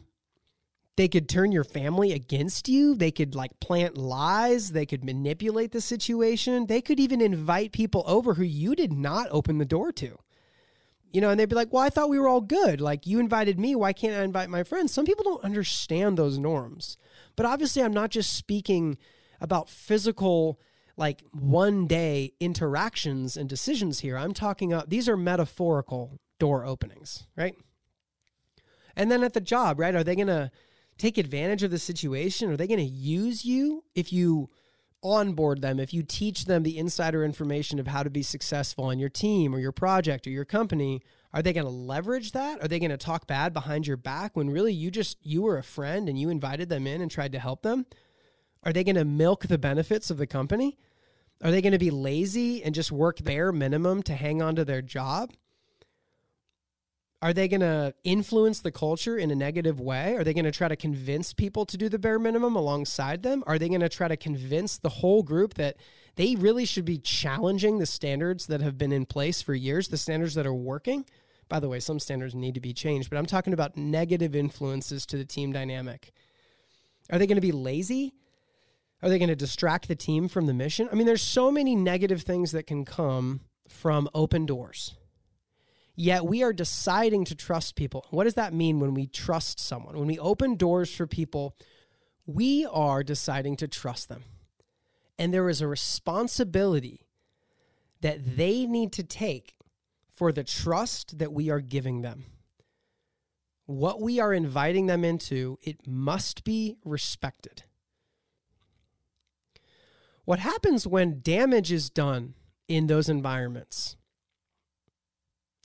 they 0.96 1.08
could 1.08 1.28
turn 1.28 1.52
your 1.52 1.64
family 1.64 2.12
against 2.12 2.68
you. 2.68 2.94
They 2.94 3.10
could 3.10 3.34
like 3.34 3.60
plant 3.60 3.96
lies. 3.96 4.72
They 4.72 4.84
could 4.84 5.04
manipulate 5.04 5.72
the 5.72 5.80
situation. 5.80 6.66
They 6.66 6.82
could 6.82 7.00
even 7.00 7.20
invite 7.20 7.72
people 7.72 8.04
over 8.06 8.34
who 8.34 8.44
you 8.44 8.74
did 8.74 8.92
not 8.92 9.28
open 9.30 9.58
the 9.58 9.64
door 9.64 9.90
to. 9.92 10.18
You 11.10 11.20
know, 11.20 11.30
and 11.30 11.38
they'd 11.38 11.48
be 11.48 11.54
like, 11.54 11.72
well, 11.72 11.82
I 11.82 11.90
thought 11.90 12.08
we 12.08 12.18
were 12.18 12.28
all 12.28 12.40
good. 12.40 12.80
Like, 12.80 13.06
you 13.06 13.20
invited 13.20 13.58
me. 13.58 13.74
Why 13.74 13.92
can't 13.92 14.14
I 14.14 14.22
invite 14.22 14.48
my 14.48 14.62
friends? 14.62 14.92
Some 14.92 15.04
people 15.04 15.24
don't 15.24 15.44
understand 15.44 16.16
those 16.16 16.38
norms. 16.38 16.96
But 17.36 17.46
obviously, 17.46 17.82
I'm 17.82 17.92
not 17.92 18.10
just 18.10 18.34
speaking 18.34 18.96
about 19.40 19.68
physical, 19.68 20.58
like 20.96 21.22
one 21.32 21.86
day 21.86 22.32
interactions 22.40 23.36
and 23.36 23.48
decisions 23.48 24.00
here. 24.00 24.16
I'm 24.16 24.32
talking 24.32 24.72
about 24.72 24.88
these 24.88 25.08
are 25.08 25.16
metaphorical 25.16 26.18
door 26.38 26.64
openings, 26.64 27.26
right? 27.36 27.56
And 28.96 29.10
then 29.10 29.22
at 29.22 29.34
the 29.34 29.40
job, 29.40 29.80
right? 29.80 29.94
Are 29.94 30.04
they 30.04 30.16
going 30.16 30.26
to 30.28 30.50
take 31.02 31.18
advantage 31.18 31.64
of 31.64 31.72
the 31.72 31.78
situation? 31.78 32.50
Are 32.50 32.56
they 32.56 32.68
going 32.68 32.78
to 32.78 32.84
use 32.84 33.44
you 33.44 33.82
if 33.94 34.12
you 34.12 34.50
onboard 35.02 35.60
them, 35.60 35.80
if 35.80 35.92
you 35.92 36.04
teach 36.04 36.44
them 36.44 36.62
the 36.62 36.78
insider 36.78 37.24
information 37.24 37.80
of 37.80 37.88
how 37.88 38.04
to 38.04 38.10
be 38.10 38.22
successful 38.22 38.84
on 38.84 39.00
your 39.00 39.08
team 39.08 39.52
or 39.52 39.58
your 39.58 39.72
project 39.72 40.28
or 40.28 40.30
your 40.30 40.44
company? 40.44 41.02
Are 41.34 41.42
they 41.42 41.52
going 41.52 41.66
to 41.66 41.72
leverage 41.72 42.32
that? 42.32 42.62
Are 42.62 42.68
they 42.68 42.78
going 42.78 42.90
to 42.92 42.96
talk 42.96 43.26
bad 43.26 43.52
behind 43.52 43.84
your 43.84 43.96
back 43.96 44.36
when 44.36 44.48
really 44.48 44.72
you 44.72 44.92
just 44.92 45.18
you 45.22 45.42
were 45.42 45.58
a 45.58 45.64
friend 45.64 46.08
and 46.08 46.16
you 46.16 46.30
invited 46.30 46.68
them 46.68 46.86
in 46.86 47.00
and 47.00 47.10
tried 47.10 47.32
to 47.32 47.40
help 47.40 47.62
them? 47.62 47.84
Are 48.62 48.72
they 48.72 48.84
going 48.84 48.94
to 48.94 49.04
milk 49.04 49.48
the 49.48 49.58
benefits 49.58 50.08
of 50.08 50.18
the 50.18 50.26
company? 50.28 50.78
Are 51.42 51.50
they 51.50 51.62
going 51.62 51.72
to 51.72 51.78
be 51.78 51.90
lazy 51.90 52.62
and 52.62 52.76
just 52.76 52.92
work 52.92 53.24
bare 53.24 53.50
minimum 53.50 54.04
to 54.04 54.14
hang 54.14 54.40
on 54.40 54.54
to 54.54 54.64
their 54.64 54.82
job? 54.82 55.32
Are 57.22 57.32
they 57.32 57.46
going 57.46 57.60
to 57.60 57.94
influence 58.02 58.58
the 58.58 58.72
culture 58.72 59.16
in 59.16 59.30
a 59.30 59.36
negative 59.36 59.78
way? 59.78 60.16
Are 60.16 60.24
they 60.24 60.34
going 60.34 60.44
to 60.44 60.50
try 60.50 60.66
to 60.66 60.74
convince 60.74 61.32
people 61.32 61.64
to 61.66 61.76
do 61.76 61.88
the 61.88 61.98
bare 61.98 62.18
minimum 62.18 62.56
alongside 62.56 63.22
them? 63.22 63.44
Are 63.46 63.60
they 63.60 63.68
going 63.68 63.80
to 63.80 63.88
try 63.88 64.08
to 64.08 64.16
convince 64.16 64.76
the 64.76 64.88
whole 64.88 65.22
group 65.22 65.54
that 65.54 65.76
they 66.16 66.34
really 66.34 66.64
should 66.64 66.84
be 66.84 66.98
challenging 66.98 67.78
the 67.78 67.86
standards 67.86 68.48
that 68.48 68.60
have 68.60 68.76
been 68.76 68.90
in 68.90 69.06
place 69.06 69.40
for 69.40 69.54
years, 69.54 69.86
the 69.86 69.96
standards 69.96 70.34
that 70.34 70.48
are 70.48 70.52
working? 70.52 71.06
By 71.48 71.60
the 71.60 71.68
way, 71.68 71.78
some 71.78 72.00
standards 72.00 72.34
need 72.34 72.54
to 72.54 72.60
be 72.60 72.72
changed, 72.72 73.08
but 73.08 73.18
I'm 73.18 73.26
talking 73.26 73.52
about 73.52 73.76
negative 73.76 74.34
influences 74.34 75.06
to 75.06 75.16
the 75.16 75.24
team 75.24 75.52
dynamic. 75.52 76.10
Are 77.08 77.20
they 77.20 77.28
going 77.28 77.36
to 77.36 77.40
be 77.40 77.52
lazy? 77.52 78.14
Are 79.00 79.08
they 79.08 79.18
going 79.18 79.28
to 79.28 79.36
distract 79.36 79.86
the 79.86 79.94
team 79.94 80.26
from 80.26 80.46
the 80.46 80.54
mission? 80.54 80.88
I 80.90 80.96
mean, 80.96 81.06
there's 81.06 81.22
so 81.22 81.52
many 81.52 81.76
negative 81.76 82.22
things 82.22 82.50
that 82.50 82.66
can 82.66 82.84
come 82.84 83.42
from 83.68 84.08
open 84.12 84.44
doors 84.44 84.96
Yet 85.94 86.24
we 86.24 86.42
are 86.42 86.52
deciding 86.52 87.26
to 87.26 87.34
trust 87.34 87.76
people. 87.76 88.06
What 88.10 88.24
does 88.24 88.34
that 88.34 88.54
mean 88.54 88.80
when 88.80 88.94
we 88.94 89.06
trust 89.06 89.60
someone? 89.60 89.98
When 89.98 90.06
we 90.08 90.18
open 90.18 90.56
doors 90.56 90.92
for 90.94 91.06
people, 91.06 91.54
we 92.26 92.66
are 92.66 93.02
deciding 93.02 93.56
to 93.56 93.68
trust 93.68 94.08
them. 94.08 94.24
And 95.18 95.34
there 95.34 95.48
is 95.48 95.60
a 95.60 95.66
responsibility 95.68 97.06
that 98.00 98.36
they 98.36 98.66
need 98.66 98.92
to 98.92 99.02
take 99.02 99.54
for 100.16 100.32
the 100.32 100.44
trust 100.44 101.18
that 101.18 101.32
we 101.32 101.50
are 101.50 101.60
giving 101.60 102.02
them. 102.02 102.24
what 103.66 104.00
we 104.00 104.20
are 104.20 104.32
inviting 104.32 104.86
them 104.86 105.04
into, 105.04 105.58
it 105.62 105.86
must 105.86 106.44
be 106.44 106.76
respected. 106.84 107.62
What 110.24 110.38
happens 110.38 110.86
when 110.86 111.20
damage 111.20 111.72
is 111.72 111.90
done 111.90 112.34
in 112.68 112.86
those 112.86 113.08
environments? 113.08 113.96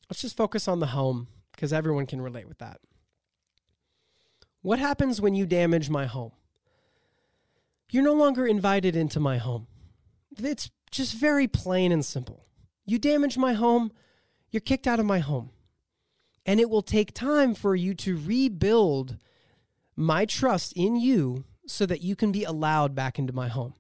Let's 0.10 0.22
just 0.22 0.38
focus 0.38 0.68
on 0.68 0.80
the 0.80 0.88
home 0.88 1.28
because 1.52 1.74
everyone 1.74 2.06
can 2.06 2.22
relate 2.22 2.48
with 2.48 2.60
that. 2.60 2.80
What 4.62 4.80
happens 4.80 5.22
when 5.22 5.36
you 5.36 5.46
damage 5.46 5.90
my 5.90 6.06
home? 6.06 6.32
You're 7.90 8.04
no 8.04 8.14
longer 8.14 8.46
invited 8.46 8.96
into 8.96 9.20
my 9.20 9.38
home. 9.38 9.68
It's 10.38 10.70
just 10.92 11.14
very 11.14 11.48
plain 11.48 11.92
and 11.92 12.06
simple. 12.06 12.46
You 12.86 13.00
damage 13.00 13.38
my 13.38 13.54
home, 13.54 13.92
you're 14.50 14.62
kicked 14.62 14.88
out 14.88 15.00
of 15.00 15.06
my 15.06 15.20
home. 15.20 15.52
And 16.46 16.60
it 16.60 16.70
will 16.70 16.82
take 16.82 17.14
time 17.14 17.54
for 17.54 17.76
you 17.76 17.94
to 17.96 18.18
rebuild 18.18 19.18
my 19.96 20.26
trust 20.26 20.74
in 20.74 20.96
you 20.96 21.44
so 21.66 21.86
that 21.86 22.02
you 22.02 22.16
can 22.16 22.32
be 22.32 22.46
allowed 22.46 22.96
back 22.96 23.20
into 23.20 23.34
my 23.34 23.50
home. 23.50 23.74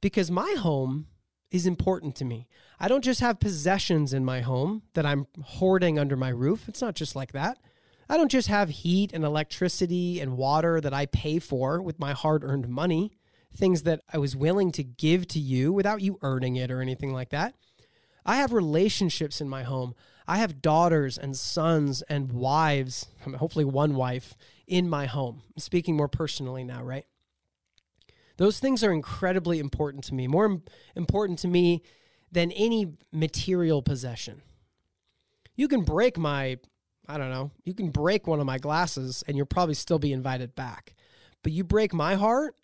Because 0.00 0.30
my 0.30 0.54
home 0.58 1.08
is 1.50 1.66
important 1.66 2.16
to 2.16 2.24
me. 2.24 2.48
I 2.78 2.88
don't 2.88 3.04
just 3.04 3.20
have 3.20 3.40
possessions 3.40 4.12
in 4.12 4.24
my 4.24 4.40
home 4.40 4.82
that 4.94 5.06
I'm 5.06 5.26
hoarding 5.42 5.98
under 5.98 6.16
my 6.16 6.28
roof. 6.28 6.68
It's 6.68 6.82
not 6.82 6.94
just 6.94 7.16
like 7.16 7.32
that. 7.32 7.58
I 8.08 8.16
don't 8.16 8.30
just 8.30 8.48
have 8.48 8.68
heat 8.68 9.12
and 9.12 9.24
electricity 9.24 10.20
and 10.20 10.36
water 10.36 10.80
that 10.80 10.94
I 10.94 11.06
pay 11.06 11.38
for 11.38 11.82
with 11.82 11.98
my 11.98 12.12
hard 12.12 12.44
earned 12.44 12.68
money, 12.68 13.12
things 13.54 13.82
that 13.82 14.02
I 14.12 14.18
was 14.18 14.36
willing 14.36 14.70
to 14.72 14.84
give 14.84 15.26
to 15.28 15.40
you 15.40 15.72
without 15.72 16.02
you 16.02 16.18
earning 16.22 16.56
it 16.56 16.70
or 16.70 16.80
anything 16.80 17.12
like 17.12 17.30
that. 17.30 17.54
I 18.24 18.36
have 18.36 18.52
relationships 18.52 19.40
in 19.40 19.48
my 19.48 19.62
home. 19.62 19.94
I 20.28 20.38
have 20.38 20.60
daughters 20.60 21.16
and 21.16 21.36
sons 21.36 22.02
and 22.02 22.32
wives, 22.32 23.06
hopefully 23.38 23.64
one 23.64 23.94
wife, 23.94 24.36
in 24.66 24.88
my 24.88 25.06
home. 25.06 25.42
I'm 25.54 25.60
speaking 25.60 25.96
more 25.96 26.08
personally 26.08 26.64
now, 26.64 26.82
right? 26.82 27.06
Those 28.36 28.58
things 28.60 28.84
are 28.84 28.92
incredibly 28.92 29.58
important 29.58 30.04
to 30.04 30.14
me, 30.14 30.26
more 30.26 30.60
important 30.94 31.38
to 31.40 31.48
me 31.48 31.82
than 32.30 32.52
any 32.52 32.94
material 33.12 33.82
possession. 33.82 34.42
You 35.54 35.68
can 35.68 35.82
break 35.82 36.18
my, 36.18 36.58
I 37.08 37.16
don't 37.16 37.30
know, 37.30 37.50
you 37.64 37.72
can 37.72 37.90
break 37.90 38.26
one 38.26 38.40
of 38.40 38.46
my 38.46 38.58
glasses 38.58 39.24
and 39.26 39.36
you'll 39.36 39.46
probably 39.46 39.74
still 39.74 39.98
be 39.98 40.12
invited 40.12 40.54
back. 40.54 40.94
But 41.42 41.52
you 41.52 41.64
break 41.64 41.94
my 41.94 42.14
heart, 42.14 42.56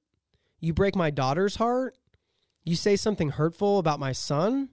you 0.60 0.74
break 0.74 0.94
my 0.94 1.10
daughter's 1.10 1.56
heart, 1.56 1.96
you 2.64 2.76
say 2.76 2.96
something 2.96 3.30
hurtful 3.30 3.78
about 3.78 3.98
my 3.98 4.12
son, 4.12 4.68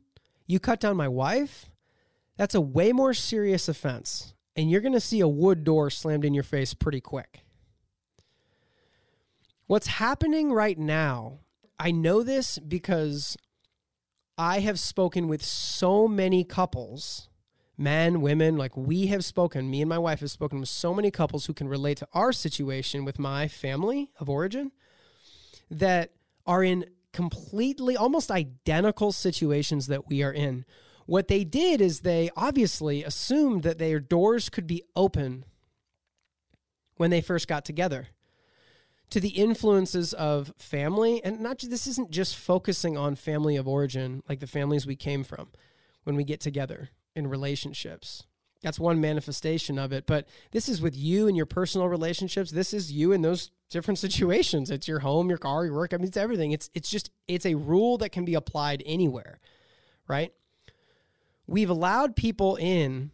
you 0.48 0.60
cut 0.60 0.80
down 0.80 0.98
my 0.98 1.08
wife, 1.08 1.70
that's 2.36 2.56
a 2.56 2.62
way 2.62 2.92
more 2.92 3.14
serious 3.14 3.68
offense. 3.70 4.34
And 4.56 4.70
you're 4.70 4.82
going 4.82 4.94
to 4.94 5.00
see 5.00 5.22
a 5.22 5.28
wood 5.28 5.64
door 5.64 5.90
slammed 5.90 6.26
in 6.26 6.34
your 6.34 6.44
face 6.44 6.74
pretty 6.74 7.00
quick. 7.00 7.44
What's 9.70 9.86
happening 9.86 10.52
right 10.52 10.80
now, 10.80 11.42
I 11.78 11.92
know 11.92 12.24
this 12.24 12.58
because 12.58 13.38
I 14.36 14.62
have 14.62 14.80
spoken 14.80 15.28
with 15.28 15.46
so 15.46 16.08
many 16.08 16.44
couples, 16.44 17.30
men, 17.78 18.22
women, 18.22 18.58
like 18.58 18.76
we 18.76 19.06
have 19.08 19.24
spoken, 19.24 19.70
me 19.70 19.84
and 19.84 19.88
my 19.88 20.00
wife 20.00 20.22
have 20.22 20.32
spoken 20.32 20.60
with 20.60 20.70
so 20.70 20.92
many 20.92 21.12
couples 21.12 21.46
who 21.46 21.54
can 21.54 21.68
relate 21.68 22.00
to 22.00 22.08
our 22.14 22.32
situation 22.32 23.06
with 23.06 23.20
my 23.20 23.48
family 23.48 24.10
of 24.20 24.28
origin 24.28 24.72
that 25.70 26.14
are 26.48 26.64
in 26.64 26.86
completely 27.14 27.96
almost 27.96 28.32
identical 28.32 29.12
situations 29.12 29.86
that 29.86 30.08
we 30.08 30.24
are 30.24 30.34
in. 30.34 30.66
What 31.06 31.28
they 31.28 31.44
did 31.44 31.80
is 31.80 32.00
they 32.00 32.32
obviously 32.36 33.04
assumed 33.04 33.62
that 33.62 33.78
their 33.78 34.00
doors 34.00 34.50
could 34.50 34.66
be 34.66 34.82
open 34.96 35.46
when 36.96 37.12
they 37.12 37.22
first 37.22 37.48
got 37.48 37.66
together 37.66 38.08
to 39.10 39.20
the 39.20 39.30
influences 39.30 40.14
of 40.14 40.54
family 40.58 41.24
and 41.24 41.40
not 41.40 41.60
this 41.60 41.88
isn't 41.88 42.12
just 42.12 42.36
focusing 42.36 42.98
on 42.98 43.16
family 43.16 43.56
of 43.56 43.68
origin 43.68 44.24
like 44.30 44.40
the 44.40 44.48
families 44.48 44.86
we 44.86 44.96
came 44.96 45.24
from 45.24 45.50
when 46.04 46.16
we 46.16 46.24
get 46.24 46.40
together 46.40 46.90
in 47.16 47.28
relationships. 47.28 48.24
That's 48.62 48.80
one 48.80 49.02
manifestation 49.02 49.80
of 49.80 49.92
it 49.92 50.06
but 50.06 50.28
this 50.52 50.70
is 50.70 50.82
with 50.82 50.96
you 50.96 51.28
and 51.28 51.36
your 51.36 51.46
personal 51.46 51.88
relationships. 51.88 52.52
This 52.52 52.74
is 52.74 52.92
you 52.92 53.12
in 53.12 53.22
those 53.22 53.52
different 53.70 54.00
situations. 54.00 54.70
It's 54.70 54.88
your 54.88 55.00
home 55.00 55.30
your 55.30 55.38
car 55.38 55.66
your 55.66 55.76
work 55.76 55.94
i 55.94 55.98
mean 55.98 56.08
it's 56.08 56.18
everything. 56.18 56.52
It's 56.52 56.70
it's 56.74 56.90
just 56.90 57.10
it's 57.28 57.46
a 57.46 57.56
rule 57.56 57.98
that 58.00 58.12
can 58.12 58.26
be 58.26 58.36
applied 58.36 58.84
anywhere 58.86 59.40
right? 60.10 60.34
We've 61.48 61.70
allowed 61.70 62.18
people 62.18 62.58
in 62.58 63.12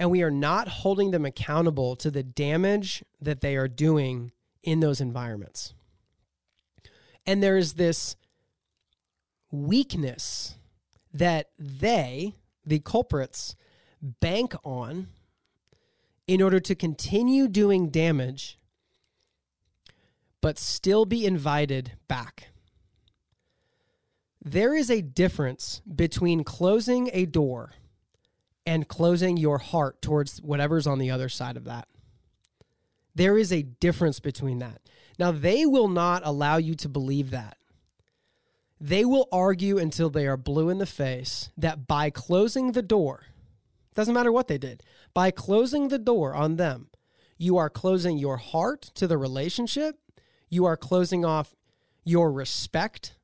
and 0.00 0.10
we 0.10 0.22
are 0.22 0.30
not 0.30 0.66
holding 0.66 1.12
them 1.12 1.24
accountable 1.24 1.94
to 1.96 2.10
the 2.10 2.24
damage 2.24 3.04
that 3.20 3.42
they 3.42 3.54
are 3.54 3.68
doing 3.68 4.32
in 4.64 4.80
those 4.80 5.00
environments. 5.00 5.74
And 7.26 7.42
there's 7.42 7.74
this 7.74 8.16
weakness 9.50 10.56
that 11.12 11.50
they, 11.58 12.34
the 12.66 12.80
culprits, 12.80 13.54
bank 14.02 14.54
on 14.64 15.08
in 16.26 16.42
order 16.42 16.60
to 16.60 16.74
continue 16.74 17.48
doing 17.48 17.88
damage, 17.88 18.58
but 20.40 20.58
still 20.58 21.04
be 21.04 21.24
invited 21.24 21.92
back. 22.08 22.48
There 24.42 24.74
is 24.74 24.90
a 24.90 25.00
difference 25.00 25.80
between 25.94 26.44
closing 26.44 27.08
a 27.12 27.24
door 27.24 27.72
and 28.66 28.88
closing 28.88 29.36
your 29.36 29.58
heart 29.58 30.02
towards 30.02 30.38
whatever's 30.42 30.86
on 30.86 30.98
the 30.98 31.10
other 31.10 31.28
side 31.28 31.56
of 31.56 31.64
that. 31.64 31.88
There 33.14 33.38
is 33.38 33.52
a 33.52 33.62
difference 33.62 34.20
between 34.20 34.58
that. 34.58 34.80
Now, 35.18 35.30
they 35.30 35.64
will 35.64 35.88
not 35.88 36.22
allow 36.24 36.56
you 36.56 36.74
to 36.76 36.88
believe 36.88 37.30
that. 37.30 37.56
They 38.80 39.04
will 39.04 39.28
argue 39.30 39.78
until 39.78 40.10
they 40.10 40.26
are 40.26 40.36
blue 40.36 40.68
in 40.68 40.78
the 40.78 40.86
face 40.86 41.50
that 41.56 41.86
by 41.86 42.10
closing 42.10 42.72
the 42.72 42.82
door, 42.82 43.26
doesn't 43.94 44.14
matter 44.14 44.32
what 44.32 44.48
they 44.48 44.58
did, 44.58 44.82
by 45.14 45.30
closing 45.30 45.88
the 45.88 45.98
door 45.98 46.34
on 46.34 46.56
them, 46.56 46.88
you 47.38 47.56
are 47.56 47.70
closing 47.70 48.18
your 48.18 48.36
heart 48.36 48.82
to 48.94 49.06
the 49.06 49.18
relationship. 49.18 49.96
You 50.50 50.64
are 50.66 50.76
closing 50.76 51.24
off 51.24 51.54
your 52.04 52.32
respect 52.32 53.16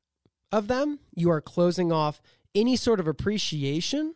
of 0.51 0.67
them. 0.67 0.99
You 1.15 1.31
are 1.31 1.41
closing 1.41 1.91
off 1.91 2.21
any 2.53 2.75
sort 2.75 2.99
of 2.99 3.07
appreciation 3.07 4.15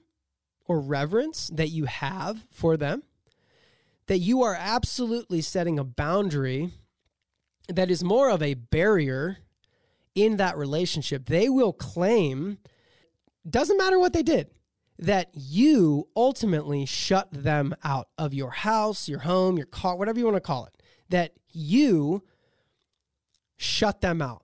or 0.65 0.79
reverence 0.79 1.49
that 1.53 1.69
you 1.69 1.85
have 1.85 2.45
for 2.51 2.75
them 2.75 3.03
that 4.07 4.19
you 4.19 4.43
are 4.43 4.55
absolutely 4.57 5.41
setting 5.41 5.79
a 5.79 5.83
boundary 5.83 6.71
that 7.67 7.89
is 7.89 8.03
more 8.03 8.29
of 8.29 8.43
a 8.43 8.53
barrier 8.53 9.37
in 10.13 10.37
that 10.37 10.57
relationship. 10.57 11.25
They 11.25 11.49
will 11.49 11.73
claim, 11.73 12.59
doesn't 13.49 13.77
matter 13.77 13.99
what 13.99 14.13
they 14.13 14.23
did, 14.23 14.49
that 14.99 15.29
you 15.33 16.07
ultimately 16.15 16.85
shut 16.85 17.27
them 17.31 17.75
out 17.83 18.07
of 18.17 18.33
your 18.33 18.51
house, 18.51 19.09
your 19.09 19.19
home, 19.19 19.57
your 19.57 19.65
car, 19.65 19.95
whatever 19.95 20.19
you 20.19 20.25
want 20.25 20.37
to 20.37 20.41
call 20.41 20.65
it, 20.65 20.83
that 21.09 21.33
you 21.51 22.23
shut 23.57 24.01
them 24.01 24.21
out. 24.21 24.43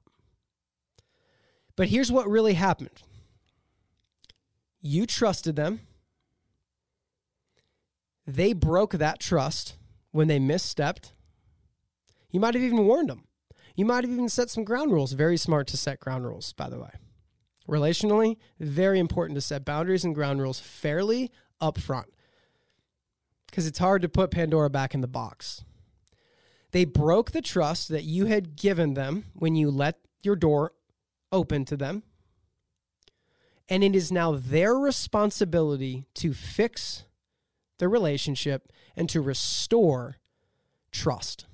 But 1.76 1.88
here's 1.88 2.12
what 2.12 2.28
really 2.28 2.54
happened 2.54 3.02
you 4.82 5.06
trusted 5.06 5.56
them 5.56 5.82
they 8.26 8.54
broke 8.54 8.94
that 8.94 9.20
trust 9.20 9.78
when 10.12 10.28
they 10.28 10.40
misstepped. 10.40 11.12
You 12.30 12.40
might 12.40 12.54
have 12.54 12.64
even 12.64 12.86
warned 12.86 13.10
them. 13.10 13.28
You 13.76 13.86
might 13.86 14.04
have 14.04 14.12
even 14.12 14.30
set 14.30 14.50
some 14.50 14.64
ground 14.64 14.92
rules. 14.92 15.14
Very 15.14 15.38
smart 15.38 15.68
to 15.68 15.78
set 15.78 16.00
ground 16.00 16.26
rules, 16.26 16.54
by 16.54 16.70
the 16.70 16.80
way. 16.80 16.92
Relationally, 17.68 18.38
very 18.60 19.00
important 19.00 19.36
to 19.38 19.42
set 19.42 19.66
boundaries 19.66 20.04
and 20.04 20.16
ground 20.16 20.42
rules 20.42 20.60
fairly 20.60 21.32
upfront 21.62 22.06
because 23.52 23.68
it's 23.68 23.80
hard 23.80 24.02
to 24.02 24.10
put 24.10 24.32
Pandora 24.32 24.70
back 24.70 24.94
in 24.94 25.02
the 25.02 25.08
box. 25.08 25.64
They 26.72 26.86
broke 26.86 27.32
the 27.32 27.42
trust 27.42 27.90
that 27.90 28.04
you 28.04 28.26
had 28.26 28.56
given 28.56 28.94
them 28.94 29.26
when 29.34 29.56
you 29.56 29.70
let 29.70 30.00
your 30.24 30.38
door 30.38 30.72
open 31.32 31.66
to 31.66 31.78
them. 31.78 32.04
And 33.70 33.84
it 33.84 33.96
is 33.96 34.12
now 34.12 34.34
their 34.34 34.76
responsibility 34.76 36.06
to 36.16 36.34
fix 36.34 37.04
the 37.82 37.90
relationship 37.90 38.72
and 38.96 39.10
to 39.10 39.20
restore 39.20 40.18
trust. 40.92 41.48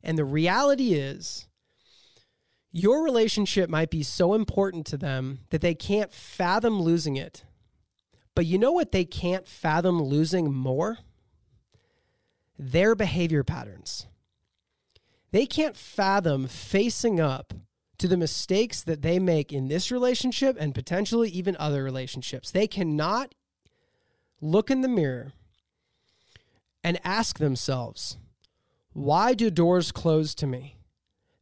And 0.00 0.16
the 0.16 0.24
reality 0.24 0.94
is, 0.94 1.48
your 2.70 3.02
relationship 3.02 3.68
might 3.68 3.90
be 3.90 4.04
so 4.04 4.32
important 4.32 4.86
to 4.86 4.96
them 4.96 5.40
that 5.50 5.60
they 5.60 5.74
can't 5.74 6.12
fathom 6.12 6.80
losing 6.80 7.16
it. 7.16 7.42
But 8.36 8.46
you 8.46 8.58
know 8.58 8.70
what 8.70 8.92
they 8.92 9.04
can't 9.04 9.46
fathom 9.46 10.00
losing 10.00 10.54
more? 10.54 10.98
Their 12.56 12.94
behavior 12.94 13.42
patterns. 13.42 14.06
They 15.32 15.46
can't 15.46 15.76
fathom 15.76 16.46
facing 16.46 17.18
up 17.18 17.52
to 17.98 18.06
the 18.06 18.16
mistakes 18.16 18.84
that 18.84 19.02
they 19.02 19.18
make 19.18 19.52
in 19.52 19.66
this 19.66 19.90
relationship 19.90 20.56
and 20.60 20.76
potentially 20.76 21.28
even 21.30 21.56
other 21.58 21.82
relationships. 21.82 22.52
They 22.52 22.68
cannot 22.68 23.34
look 24.42 24.70
in 24.70 24.82
the 24.82 24.88
mirror 24.88 25.32
and 26.84 27.00
ask 27.04 27.38
themselves, 27.38 28.18
why 28.92 29.32
do 29.32 29.50
doors 29.50 29.92
close 29.92 30.34
to 30.34 30.46
me? 30.46 30.76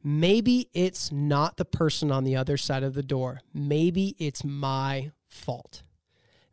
Maybe 0.04 0.68
it's 0.72 1.10
not 1.10 1.56
the 1.56 1.64
person 1.64 2.12
on 2.12 2.24
the 2.24 2.36
other 2.36 2.56
side 2.56 2.82
of 2.82 2.94
the 2.94 3.02
door. 3.02 3.40
Maybe 3.52 4.14
it's 4.18 4.44
my 4.44 5.10
fault. 5.28 5.82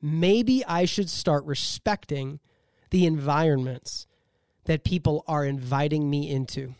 Maybe 0.02 0.66
I 0.66 0.86
should 0.86 1.10
start 1.10 1.46
respecting 1.46 2.40
the 2.90 3.06
environments 3.06 4.08
that 4.66 4.84
people 4.84 5.24
are 5.28 5.46
inviting 5.46 6.10
me 6.10 6.30
into. 6.30 6.76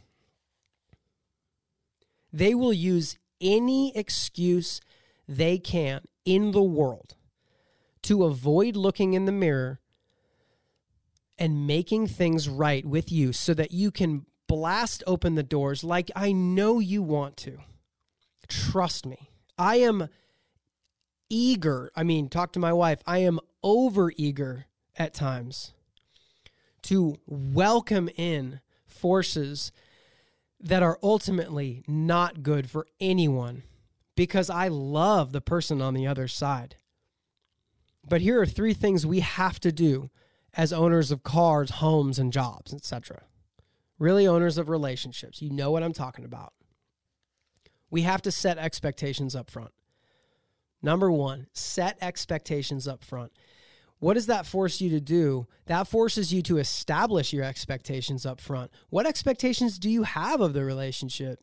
They 2.34 2.54
will 2.54 2.74
use 2.74 3.18
any 3.40 3.96
excuse 3.96 4.82
they 5.28 5.58
can 5.58 6.02
in 6.26 6.52
the 6.52 6.64
world 6.64 7.16
to 8.08 8.24
avoid 8.24 8.78
looking 8.78 9.12
in 9.12 9.26
the 9.26 9.34
mirror 9.34 9.82
and 11.38 11.68
making 11.68 12.08
things 12.08 12.48
right 12.48 12.86
with 12.86 13.12
you 13.12 13.34
so 13.34 13.54
that 13.54 13.72
you 13.72 13.92
can 13.92 14.26
blast 14.48 15.04
open 15.06 15.36
the 15.36 15.44
doors 15.44 15.84
like 15.84 16.10
I 16.16 16.32
know 16.32 16.80
you 16.80 17.04
want 17.04 17.36
to. 17.38 17.58
Trust 18.48 19.06
me. 19.06 19.30
I 19.58 19.78
am 19.78 20.08
eager. 21.30 21.92
I 21.98 22.04
mean, 22.04 22.30
talk 22.30 22.54
to 22.54 22.60
my 22.60 22.72
wife. 22.72 23.02
I 23.06 23.18
am 23.18 23.42
over 23.62 24.14
eager 24.16 24.68
at 24.96 25.14
times 25.14 25.74
to 26.84 27.18
welcome 27.26 28.10
in 28.16 28.62
forces 28.86 29.74
that 30.62 30.82
are 30.82 30.98
ultimately 31.04 31.84
not 31.90 32.42
good 32.42 32.70
for 32.70 32.88
anyone 33.02 33.64
because 34.16 34.50
I 34.50 34.70
love 34.70 35.34
the 35.34 35.42
person 35.42 35.82
on 35.82 35.94
the 35.94 36.08
other 36.08 36.30
side. 36.30 36.78
But 38.10 38.22
here 38.22 38.42
are 38.42 38.46
three 38.46 38.74
things 38.74 39.06
we 39.06 39.20
have 39.20 39.60
to 39.60 39.72
do 39.72 40.10
as 40.56 40.72
owners 40.72 41.12
of 41.12 41.24
cars, 41.24 41.72
homes, 41.72 42.18
and 42.18 42.32
jobs, 42.32 42.74
etc. 42.74 43.24
Really 44.00 44.26
owners 44.26 44.58
of 44.58 44.70
relationships. 44.70 45.42
You 45.42 45.52
know 45.52 45.72
what 45.72 45.84
I'm 45.84 45.94
talking 45.94 46.26
about. 46.26 46.54
We 47.90 48.02
have 48.02 48.22
to 48.24 48.32
set 48.32 48.58
expectations 48.58 49.36
up 49.36 49.50
front. 49.50 49.72
Number 50.82 51.12
1, 51.12 51.48
set 51.54 51.98
expectations 52.02 52.88
up 52.88 53.04
front. 53.04 53.32
What 54.00 54.14
does 54.14 54.28
that 54.28 54.46
force 54.46 54.80
you 54.80 54.90
to 54.92 55.02
do? 55.02 55.48
That 55.66 55.88
forces 55.88 56.32
you 56.32 56.42
to 56.44 56.60
establish 56.60 57.34
your 57.34 57.44
expectations 57.44 58.26
up 58.26 58.40
front. 58.40 58.72
What 58.90 59.08
expectations 59.08 59.80
do 59.80 59.90
you 59.90 60.04
have 60.04 60.40
of 60.40 60.54
the 60.54 60.64
relationship? 60.64 61.40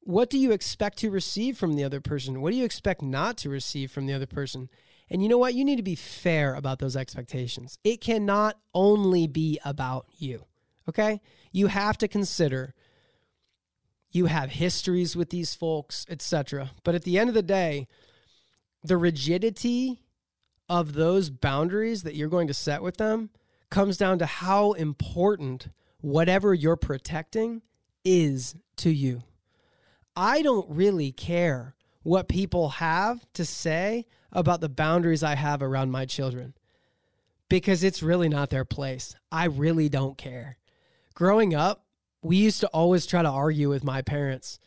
What 0.00 0.28
do 0.28 0.38
you 0.38 0.52
expect 0.52 0.98
to 0.98 1.10
receive 1.10 1.56
from 1.56 1.74
the 1.74 1.84
other 1.84 2.02
person? 2.02 2.42
What 2.42 2.50
do 2.50 2.56
you 2.56 2.66
expect 2.66 3.00
not 3.00 3.38
to 3.38 3.48
receive 3.48 3.90
from 3.90 4.06
the 4.06 4.12
other 4.12 4.26
person? 4.26 4.68
And 5.14 5.22
you 5.22 5.28
know 5.28 5.38
what? 5.38 5.54
You 5.54 5.64
need 5.64 5.76
to 5.76 5.84
be 5.84 5.94
fair 5.94 6.56
about 6.56 6.80
those 6.80 6.96
expectations. 6.96 7.78
It 7.84 8.00
cannot 8.00 8.58
only 8.74 9.28
be 9.28 9.60
about 9.64 10.06
you. 10.18 10.46
Okay? 10.88 11.20
You 11.52 11.68
have 11.68 11.96
to 11.98 12.08
consider 12.08 12.74
you 14.10 14.26
have 14.26 14.50
histories 14.50 15.14
with 15.14 15.30
these 15.30 15.54
folks, 15.54 16.04
etc. 16.08 16.72
But 16.82 16.96
at 16.96 17.04
the 17.04 17.16
end 17.16 17.28
of 17.28 17.34
the 17.34 17.42
day, 17.42 17.86
the 18.82 18.96
rigidity 18.96 20.00
of 20.68 20.94
those 20.94 21.30
boundaries 21.30 22.02
that 22.02 22.16
you're 22.16 22.28
going 22.28 22.48
to 22.48 22.54
set 22.54 22.82
with 22.82 22.96
them 22.96 23.30
comes 23.70 23.96
down 23.96 24.18
to 24.18 24.26
how 24.26 24.72
important 24.72 25.68
whatever 26.00 26.52
you're 26.52 26.74
protecting 26.74 27.62
is 28.04 28.56
to 28.78 28.90
you. 28.90 29.22
I 30.16 30.42
don't 30.42 30.68
really 30.68 31.12
care 31.12 31.76
what 32.04 32.28
people 32.28 32.68
have 32.68 33.26
to 33.32 33.44
say 33.44 34.06
about 34.30 34.60
the 34.60 34.68
boundaries 34.68 35.24
I 35.24 35.34
have 35.34 35.62
around 35.62 35.90
my 35.90 36.06
children 36.06 36.54
because 37.48 37.82
it's 37.82 38.02
really 38.02 38.28
not 38.28 38.50
their 38.50 38.64
place. 38.64 39.16
I 39.32 39.46
really 39.46 39.88
don't 39.88 40.16
care. 40.16 40.58
Growing 41.14 41.54
up, 41.54 41.84
we 42.22 42.36
used 42.36 42.60
to 42.60 42.68
always 42.68 43.06
try 43.06 43.22
to 43.22 43.28
argue 43.28 43.68
with 43.68 43.84
my 43.84 44.02
parents. 44.02 44.58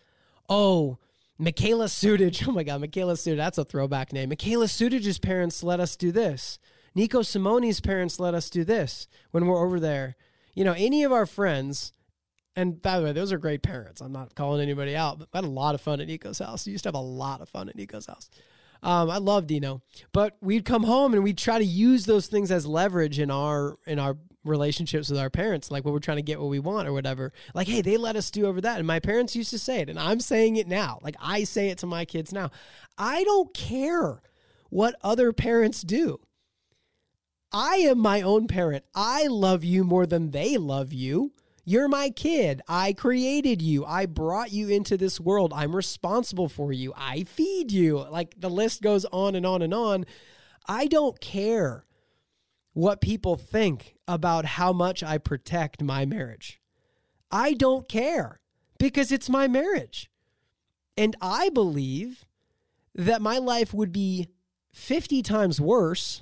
Oh, 0.50 0.97
Michaela 1.38 1.86
Sudage. 1.86 2.43
Oh 2.47 2.52
my 2.52 2.63
God, 2.63 2.82
Michaela 2.82 3.13
Sudage. 3.13 3.38
That's 3.38 3.58
a 3.58 3.65
throwback 3.65 4.13
name. 4.13 4.30
Michaela 4.30 4.65
Sudage's 4.65 5.19
parents 5.19 5.63
let 5.63 5.80
us 5.80 5.95
do 5.95 6.12
this. 6.12 6.60
Nico 6.95 7.21
Simone's 7.21 7.80
parents 7.80 8.19
let 8.19 8.34
us 8.34 8.50
do 8.50 8.63
this 8.63 9.08
when 9.32 9.45
we're 9.45 9.63
over 9.63 9.80
there. 9.80 10.15
You 10.56 10.63
know, 10.63 10.73
any 10.76 11.04
of 11.04 11.12
our 11.12 11.28
friends, 11.28 11.93
and 12.57 12.81
by 12.81 12.97
the 12.97 13.05
way, 13.05 13.11
those 13.13 13.31
are 13.31 13.37
great 13.37 13.61
parents. 13.61 14.01
I'm 14.01 14.11
not 14.11 14.33
calling 14.33 14.61
anybody 14.61 14.95
out, 14.95 15.19
but 15.19 15.29
I 15.31 15.37
had 15.37 15.45
a 15.45 15.47
lot 15.47 15.75
of 15.75 15.81
fun 15.81 16.01
at 16.01 16.07
Nico's 16.07 16.39
house. 16.39 16.65
We 16.65 16.71
used 16.71 16.83
to 16.85 16.87
have 16.87 16.95
a 16.95 16.99
lot 16.99 17.39
of 17.39 17.47
fun 17.47 17.69
at 17.69 17.75
Nico's 17.75 18.07
house. 18.07 18.31
Um, 18.81 19.11
I 19.11 19.17
love 19.17 19.45
Dino, 19.45 19.83
but 20.11 20.37
we'd 20.41 20.65
come 20.65 20.81
home 20.83 21.13
and 21.13 21.23
we'd 21.23 21.37
try 21.37 21.59
to 21.59 21.63
use 21.63 22.05
those 22.05 22.25
things 22.25 22.51
as 22.51 22.65
leverage 22.65 23.19
in 23.19 23.29
our 23.29 23.77
in 23.85 23.99
our 23.99 24.17
relationships 24.43 25.09
with 25.09 25.19
our 25.19 25.29
parents, 25.29 25.69
like 25.69 25.85
when 25.85 25.93
we're 25.93 25.99
trying 25.99 26.17
to 26.17 26.23
get 26.23 26.39
what 26.39 26.49
we 26.49 26.57
want 26.57 26.87
or 26.87 26.93
whatever. 26.93 27.31
Like, 27.53 27.67
hey, 27.67 27.81
they 27.81 27.95
let 27.95 28.15
us 28.15 28.31
do 28.31 28.47
over 28.47 28.59
that. 28.61 28.79
And 28.79 28.87
my 28.87 28.99
parents 28.99 29.35
used 29.35 29.51
to 29.51 29.59
say 29.59 29.81
it, 29.81 29.89
and 29.89 29.99
I'm 29.99 30.19
saying 30.19 30.55
it 30.55 30.67
now. 30.67 30.99
Like, 31.03 31.15
I 31.21 31.43
say 31.43 31.69
it 31.69 31.77
to 31.79 31.85
my 31.85 32.05
kids 32.05 32.33
now. 32.33 32.49
I 32.97 33.23
don't 33.23 33.53
care 33.53 34.21
what 34.69 34.95
other 35.03 35.31
parents 35.31 35.81
do. 35.83 36.19
I 37.51 37.77
am 37.77 37.99
my 37.99 38.21
own 38.21 38.47
parent. 38.47 38.83
I 38.95 39.27
love 39.27 39.63
you 39.63 39.83
more 39.83 40.07
than 40.07 40.31
they 40.31 40.57
love 40.57 40.91
you. 40.91 41.33
You're 41.69 41.89
my 41.89 42.12
kid. 42.12 42.62
I 42.69 42.93
created 42.93 43.62
you. 43.62 43.84
I 43.84 44.06
brought 44.06 44.53
you 44.53 44.69
into 44.69 44.95
this 44.95 45.19
world. 45.19 45.51
I'm 45.53 45.75
responsible 45.75 46.47
for 46.47 46.71
you. 46.71 46.93
I 46.95 47.25
feed 47.25 47.73
you. 47.73 47.97
Like 48.10 48.36
the 48.39 48.49
list 48.49 48.82
goes 48.82 49.03
on 49.12 49.36
and 49.36 49.45
on 49.45 49.62
and 49.62 49.73
on. 49.73 50.06
I 50.65 50.88
don't 50.88 51.19
care 51.19 51.84
what 52.71 53.01
people 53.01 53.36
think 53.36 53.97
about 54.08 54.45
how 54.45 54.71
much 54.71 55.03
I 55.03 55.17
protect 55.17 55.84
my 55.84 56.06
marriage. 56.06 56.62
I 57.30 57.51
don't 57.51 57.89
care 57.89 58.39
because 58.80 59.12
it's 59.12 59.27
my 59.27 59.49
marriage. 59.49 60.10
And 60.95 61.17
I 61.21 61.49
believe 61.49 62.23
that 62.95 63.21
my 63.21 63.39
life 63.39 63.73
would 63.73 63.91
be 63.91 64.30
50 64.71 65.21
times 65.21 65.60
worse 65.60 66.21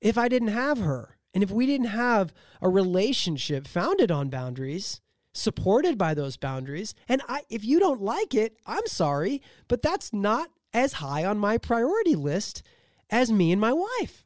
if 0.00 0.16
I 0.16 0.28
didn't 0.28 0.48
have 0.48 0.78
her. 0.78 1.16
And 1.32 1.42
if 1.42 1.50
we 1.50 1.66
didn't 1.66 1.88
have 1.88 2.32
a 2.60 2.68
relationship 2.68 3.66
founded 3.66 4.10
on 4.10 4.28
boundaries, 4.28 5.00
supported 5.32 5.96
by 5.96 6.14
those 6.14 6.36
boundaries, 6.36 6.94
and 7.08 7.22
I 7.28 7.42
if 7.48 7.64
you 7.64 7.78
don't 7.78 8.02
like 8.02 8.34
it, 8.34 8.56
I'm 8.66 8.86
sorry, 8.86 9.40
but 9.68 9.82
that's 9.82 10.12
not 10.12 10.50
as 10.72 10.94
high 10.94 11.24
on 11.24 11.38
my 11.38 11.58
priority 11.58 12.16
list 12.16 12.62
as 13.10 13.30
me 13.30 13.52
and 13.52 13.60
my 13.60 13.72
wife. 13.72 14.24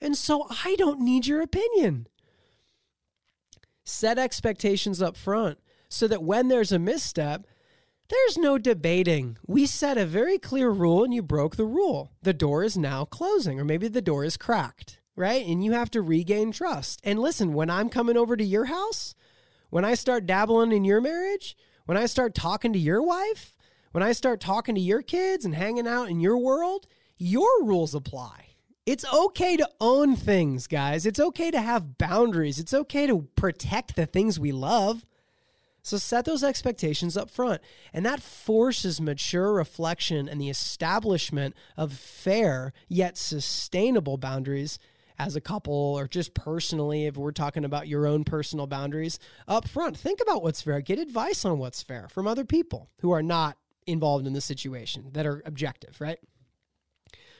And 0.00 0.16
so 0.16 0.46
I 0.64 0.76
don't 0.76 1.00
need 1.00 1.26
your 1.26 1.42
opinion. 1.42 2.06
Set 3.84 4.18
expectations 4.18 5.00
up 5.00 5.16
front 5.16 5.58
so 5.88 6.08
that 6.08 6.22
when 6.22 6.48
there's 6.48 6.72
a 6.72 6.78
misstep, 6.78 7.46
there's 8.08 8.36
no 8.36 8.58
debating. 8.58 9.36
We 9.46 9.66
set 9.66 9.98
a 9.98 10.06
very 10.06 10.38
clear 10.38 10.70
rule 10.70 11.04
and 11.04 11.14
you 11.14 11.22
broke 11.22 11.56
the 11.56 11.64
rule. 11.64 12.12
The 12.22 12.34
door 12.34 12.62
is 12.62 12.76
now 12.76 13.04
closing, 13.04 13.58
or 13.58 13.64
maybe 13.64 13.88
the 13.88 14.02
door 14.02 14.24
is 14.24 14.36
cracked, 14.36 15.00
right? 15.16 15.44
And 15.44 15.64
you 15.64 15.72
have 15.72 15.90
to 15.92 16.02
regain 16.02 16.52
trust. 16.52 17.00
And 17.02 17.18
listen, 17.18 17.54
when 17.54 17.70
I'm 17.70 17.88
coming 17.88 18.16
over 18.16 18.36
to 18.36 18.44
your 18.44 18.66
house, 18.66 19.14
when 19.70 19.84
I 19.84 19.94
start 19.94 20.26
dabbling 20.26 20.72
in 20.72 20.84
your 20.84 21.00
marriage, 21.00 21.56
when 21.86 21.96
I 21.96 22.06
start 22.06 22.34
talking 22.34 22.72
to 22.74 22.78
your 22.78 23.02
wife, 23.02 23.56
when 23.92 24.02
I 24.02 24.12
start 24.12 24.40
talking 24.40 24.74
to 24.74 24.80
your 24.80 25.02
kids 25.02 25.44
and 25.44 25.54
hanging 25.54 25.88
out 25.88 26.10
in 26.10 26.20
your 26.20 26.36
world, 26.36 26.86
your 27.16 27.64
rules 27.64 27.94
apply. 27.94 28.42
It's 28.84 29.10
okay 29.12 29.56
to 29.56 29.68
own 29.80 30.14
things, 30.14 30.66
guys. 30.66 31.06
It's 31.06 31.18
okay 31.18 31.50
to 31.50 31.60
have 31.60 31.98
boundaries. 31.98 32.60
It's 32.60 32.74
okay 32.74 33.06
to 33.06 33.26
protect 33.34 33.96
the 33.96 34.06
things 34.06 34.38
we 34.38 34.52
love. 34.52 35.06
So 35.82 35.98
set 35.98 36.24
those 36.24 36.44
expectations 36.44 37.16
up 37.16 37.30
front. 37.30 37.62
And 37.92 38.04
that 38.04 38.22
forces 38.22 39.00
mature 39.00 39.52
reflection 39.52 40.28
and 40.28 40.40
the 40.40 40.50
establishment 40.50 41.56
of 41.76 41.92
fair 41.92 42.72
yet 42.88 43.16
sustainable 43.16 44.18
boundaries 44.18 44.78
as 45.18 45.36
a 45.36 45.40
couple 45.40 45.72
or 45.72 46.08
just 46.08 46.34
personally, 46.34 47.06
if 47.06 47.16
we're 47.16 47.32
talking 47.32 47.64
about 47.64 47.88
your 47.88 48.06
own 48.06 48.24
personal 48.24 48.66
boundaries 48.66 49.18
up 49.48 49.68
front. 49.68 49.96
Think 49.96 50.20
about 50.20 50.42
what's 50.42 50.62
fair. 50.62 50.80
Get 50.80 50.98
advice 50.98 51.44
on 51.44 51.58
what's 51.58 51.82
fair 51.82 52.08
from 52.08 52.26
other 52.26 52.44
people 52.44 52.90
who 53.00 53.10
are 53.12 53.22
not 53.22 53.56
involved 53.86 54.26
in 54.26 54.32
the 54.32 54.40
situation 54.40 55.10
that 55.12 55.26
are 55.26 55.42
objective, 55.46 56.00
right? 56.00 56.18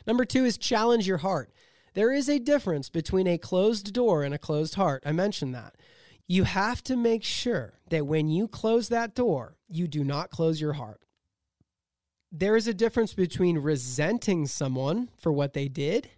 Number 0.06 0.24
two 0.24 0.44
is 0.44 0.56
challenge 0.56 1.06
your 1.06 1.18
heart. 1.18 1.50
There 1.94 2.12
is 2.12 2.28
a 2.28 2.38
difference 2.38 2.88
between 2.88 3.26
a 3.26 3.38
closed 3.38 3.92
door 3.92 4.22
and 4.22 4.34
a 4.34 4.38
closed 4.38 4.74
heart. 4.74 5.02
I 5.06 5.12
mentioned 5.12 5.54
that. 5.54 5.76
You 6.28 6.44
have 6.44 6.82
to 6.84 6.96
make 6.96 7.24
sure 7.24 7.80
that 7.90 8.06
when 8.06 8.28
you 8.28 8.48
close 8.48 8.88
that 8.88 9.14
door, 9.14 9.56
you 9.68 9.88
do 9.88 10.04
not 10.04 10.30
close 10.30 10.60
your 10.60 10.74
heart. 10.74 11.00
There 12.32 12.56
is 12.56 12.68
a 12.68 12.74
difference 12.74 13.14
between 13.14 13.58
resenting 13.58 14.46
someone 14.46 15.08
for 15.16 15.32
what 15.32 15.54
they 15.54 15.68
did 15.68 16.10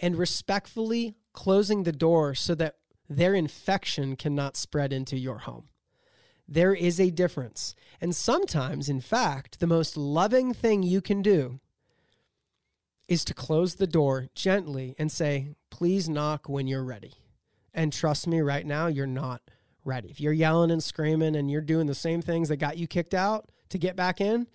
and 0.00 0.16
respectfully 0.16 1.14
closing 1.32 1.84
the 1.84 1.92
door 1.92 2.34
so 2.34 2.54
that 2.56 2.76
their 3.08 3.34
infection 3.34 4.16
cannot 4.16 4.56
spread 4.56 4.92
into 4.92 5.16
your 5.16 5.38
home. 5.38 5.68
There 6.48 6.74
is 6.74 6.98
a 6.98 7.10
difference. 7.10 7.74
And 8.00 8.14
sometimes, 8.14 8.88
in 8.88 9.00
fact, 9.00 9.60
the 9.60 9.66
most 9.66 9.96
loving 9.96 10.52
thing 10.52 10.82
you 10.82 11.00
can 11.00 11.22
do 11.22 11.60
is 13.08 13.24
to 13.24 13.34
close 13.34 13.74
the 13.74 13.86
door 13.86 14.28
gently 14.34 14.94
and 14.98 15.10
say, 15.10 15.54
please 15.70 16.08
knock 16.08 16.48
when 16.48 16.66
you're 16.66 16.84
ready. 16.84 17.14
And 17.74 17.92
trust 17.92 18.26
me, 18.26 18.40
right 18.40 18.66
now, 18.66 18.86
you're 18.88 19.06
not 19.06 19.42
ready. 19.84 20.08
If 20.08 20.20
you're 20.20 20.32
yelling 20.32 20.70
and 20.70 20.82
screaming 20.82 21.36
and 21.36 21.50
you're 21.50 21.60
doing 21.60 21.86
the 21.86 21.94
same 21.94 22.22
things 22.22 22.48
that 22.48 22.56
got 22.56 22.78
you 22.78 22.86
kicked 22.86 23.14
out 23.14 23.50
to 23.68 23.78
get 23.78 23.96
back 23.96 24.20
in, 24.20 24.46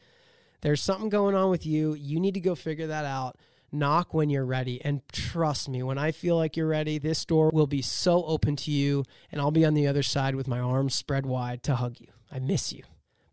there's 0.62 0.82
something 0.82 1.10
going 1.10 1.36
on 1.36 1.50
with 1.50 1.66
you. 1.66 1.94
You 1.94 2.20
need 2.20 2.34
to 2.34 2.40
go 2.40 2.56
figure 2.56 2.88
that 2.88 3.06
out. 3.06 3.38
Knock 3.72 4.14
when 4.14 4.30
you're 4.30 4.46
ready. 4.46 4.84
And 4.84 5.02
trust 5.12 5.68
me, 5.68 5.84
when 5.84 5.98
I 5.98 6.12
feel 6.12 6.38
like 6.38 6.56
you're 6.56 6.68
ready, 6.68 6.98
this 6.98 7.26
door 7.26 7.50
will 7.54 7.68
be 7.68 7.82
so 7.82 8.24
open 8.26 8.56
to 8.58 8.72
you, 8.72 9.04
and 9.32 9.42
I'll 9.42 9.52
be 9.52 9.66
on 9.66 9.74
the 9.74 9.88
other 9.88 10.04
side 10.04 10.36
with 10.36 10.48
my 10.48 10.60
arms 10.60 10.96
spread 10.96 11.26
wide 11.26 11.64
to 11.64 11.76
hug 11.76 12.00
you. 12.00 12.08
I 12.32 12.40
miss 12.40 12.72
you. 12.72 12.84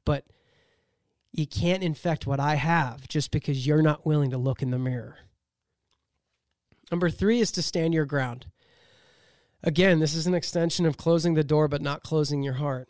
But 0.05 0.25
you 1.33 1.47
can't 1.47 1.83
infect 1.83 2.27
what 2.27 2.41
I 2.41 2.57
have 2.57 3.09
just 3.09 3.31
because 3.31 3.67
you're 3.67 3.83
not 3.83 4.05
willing 4.05 4.31
to 4.31 4.39
look 4.39 4.63
in 4.63 4.71
the 4.71 4.79
mirror. 4.79 5.19
Number 6.91 7.09
three 7.09 7.41
is 7.41 7.51
to 7.53 7.63
stand 7.63 7.95
your 7.95 8.05
ground. 8.05 8.47
Again, 9.63 10.01
this 10.01 10.15
is 10.15 10.27
an 10.27 10.35
extension 10.35 10.85
of 10.85 10.97
closing 10.97 11.35
the 11.35 11.45
door, 11.45 11.69
but 11.69 11.81
not 11.81 12.03
closing 12.03 12.43
your 12.43 12.55
heart. 12.55 12.89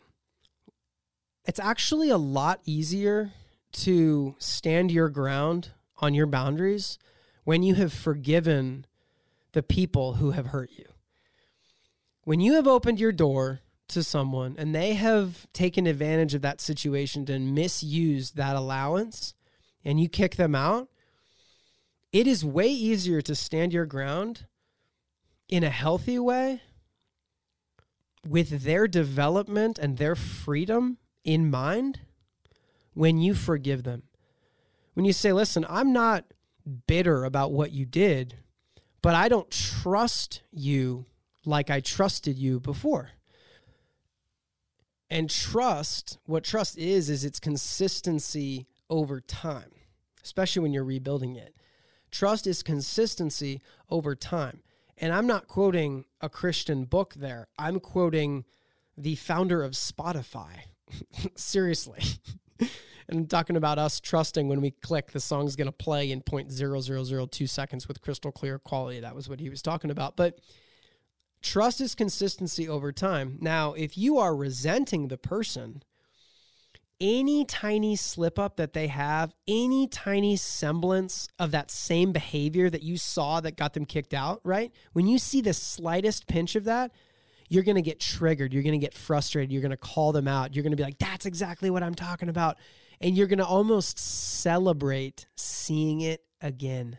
It's 1.45 1.59
actually 1.59 2.09
a 2.09 2.17
lot 2.17 2.61
easier 2.65 3.31
to 3.73 4.35
stand 4.39 4.91
your 4.91 5.09
ground 5.09 5.71
on 5.99 6.13
your 6.13 6.25
boundaries 6.25 6.97
when 7.43 7.63
you 7.63 7.75
have 7.75 7.93
forgiven 7.93 8.85
the 9.53 9.63
people 9.63 10.15
who 10.15 10.31
have 10.31 10.47
hurt 10.47 10.71
you. 10.77 10.85
When 12.23 12.39
you 12.39 12.53
have 12.53 12.67
opened 12.67 12.99
your 12.99 13.11
door 13.11 13.61
to 13.89 14.03
someone 14.03 14.55
and 14.57 14.73
they 14.73 14.93
have 14.93 15.45
taken 15.53 15.85
advantage 15.85 16.33
of 16.33 16.41
that 16.41 16.61
situation 16.61 17.25
to 17.25 17.37
misuse 17.39 18.31
that 18.31 18.55
allowance 18.55 19.33
and 19.83 19.99
you 19.99 20.07
kick 20.07 20.35
them 20.35 20.55
out, 20.55 20.89
it 22.11 22.27
is 22.27 22.45
way 22.45 22.67
easier 22.67 23.21
to 23.21 23.35
stand 23.35 23.73
your 23.73 23.85
ground 23.85 24.45
in 25.49 25.63
a 25.63 25.69
healthy 25.69 26.17
way 26.17 26.61
with 28.25 28.63
their 28.63 28.87
development 28.87 29.77
and 29.77 29.97
their 29.97 30.15
freedom 30.15 30.97
in 31.23 31.49
mind 31.49 31.99
when 32.93 33.19
you 33.19 33.33
forgive 33.33 33.83
them. 33.83 34.03
When 34.93 35.05
you 35.05 35.13
say, 35.13 35.33
listen, 35.33 35.65
I'm 35.67 35.91
not 35.91 36.25
bitter 36.87 37.25
about 37.25 37.51
what 37.51 37.71
you 37.71 37.85
did, 37.85 38.37
but 39.01 39.15
I 39.15 39.27
don't 39.27 39.49
trust 39.51 40.41
you 40.51 41.05
like 41.45 41.69
I 41.69 41.79
trusted 41.81 42.37
you 42.37 42.59
before. 42.59 43.11
And 45.09 45.29
trust, 45.29 46.17
what 46.25 46.43
trust 46.43 46.77
is, 46.77 47.09
is 47.09 47.23
its 47.23 47.39
consistency 47.39 48.67
over 48.89 49.21
time, 49.21 49.71
especially 50.23 50.61
when 50.61 50.73
you're 50.73 50.83
rebuilding 50.83 51.35
it. 51.35 51.55
Trust 52.09 52.47
is 52.47 52.63
consistency 52.63 53.61
over 53.89 54.15
time. 54.15 54.61
And 54.97 55.11
I'm 55.11 55.27
not 55.27 55.47
quoting 55.47 56.05
a 56.21 56.29
Christian 56.29 56.85
book 56.85 57.15
there. 57.15 57.47
I'm 57.59 57.79
quoting 57.79 58.45
the 58.97 59.15
founder 59.15 59.63
of 59.63 59.73
Spotify. 59.73 60.61
Seriously. 61.35 62.03
and 63.07 63.19
I'm 63.19 63.27
talking 63.27 63.55
about 63.55 63.79
us 63.79 63.99
trusting 63.99 64.47
when 64.47 64.61
we 64.61 64.71
click, 64.71 65.11
the 65.11 65.19
song's 65.19 65.55
going 65.55 65.67
to 65.67 65.71
play 65.71 66.11
in 66.11 66.21
0.0002 66.21 67.49
seconds 67.49 67.87
with 67.87 68.01
crystal 68.01 68.31
clear 68.31 68.59
quality. 68.59 68.99
That 68.99 69.15
was 69.15 69.29
what 69.29 69.39
he 69.39 69.49
was 69.49 69.61
talking 69.61 69.91
about. 69.91 70.15
But 70.15 70.39
trust 71.41 71.81
is 71.81 71.95
consistency 71.95 72.67
over 72.67 72.91
time. 72.91 73.37
Now, 73.41 73.73
if 73.73 73.97
you 73.97 74.17
are 74.17 74.35
resenting 74.35 75.07
the 75.07 75.17
person, 75.17 75.83
any 77.01 77.43
tiny 77.43 77.95
slip 77.95 78.39
up 78.39 78.55
that 78.55 78.73
they 78.73 78.87
have, 78.87 79.33
any 79.47 79.87
tiny 79.87 80.37
semblance 80.37 81.27
of 81.37 81.51
that 81.51 81.69
same 81.69 82.13
behavior 82.13 82.69
that 82.69 82.83
you 82.83 82.97
saw 82.97 83.41
that 83.41 83.57
got 83.57 83.73
them 83.73 83.85
kicked 83.85 84.13
out, 84.13 84.39
right? 84.43 84.71
When 84.93 85.07
you 85.07 85.17
see 85.17 85.41
the 85.41 85.53
slightest 85.53 86.27
pinch 86.27 86.55
of 86.55 86.63
that, 86.63 86.91
you're 87.49 87.63
going 87.63 87.75
to 87.75 87.81
get 87.81 87.99
triggered. 87.99 88.53
You're 88.53 88.63
going 88.63 88.79
to 88.79 88.83
get 88.83 88.93
frustrated. 88.93 89.51
You're 89.51 89.61
going 89.61 89.71
to 89.71 89.77
call 89.77 90.11
them 90.11 90.27
out. 90.27 90.55
You're 90.55 90.63
going 90.63 90.71
to 90.71 90.77
be 90.77 90.83
like, 90.83 90.97
that's 90.97 91.25
exactly 91.25 91.69
what 91.69 91.83
I'm 91.83 91.93
talking 91.93 92.29
about. 92.29 92.57
And 93.03 93.15
you're 93.17 93.27
going 93.27 93.39
to 93.39 93.45
almost 93.45 93.99
celebrate 93.99 95.27
seeing 95.35 96.01
it 96.01 96.23
again 96.41 96.97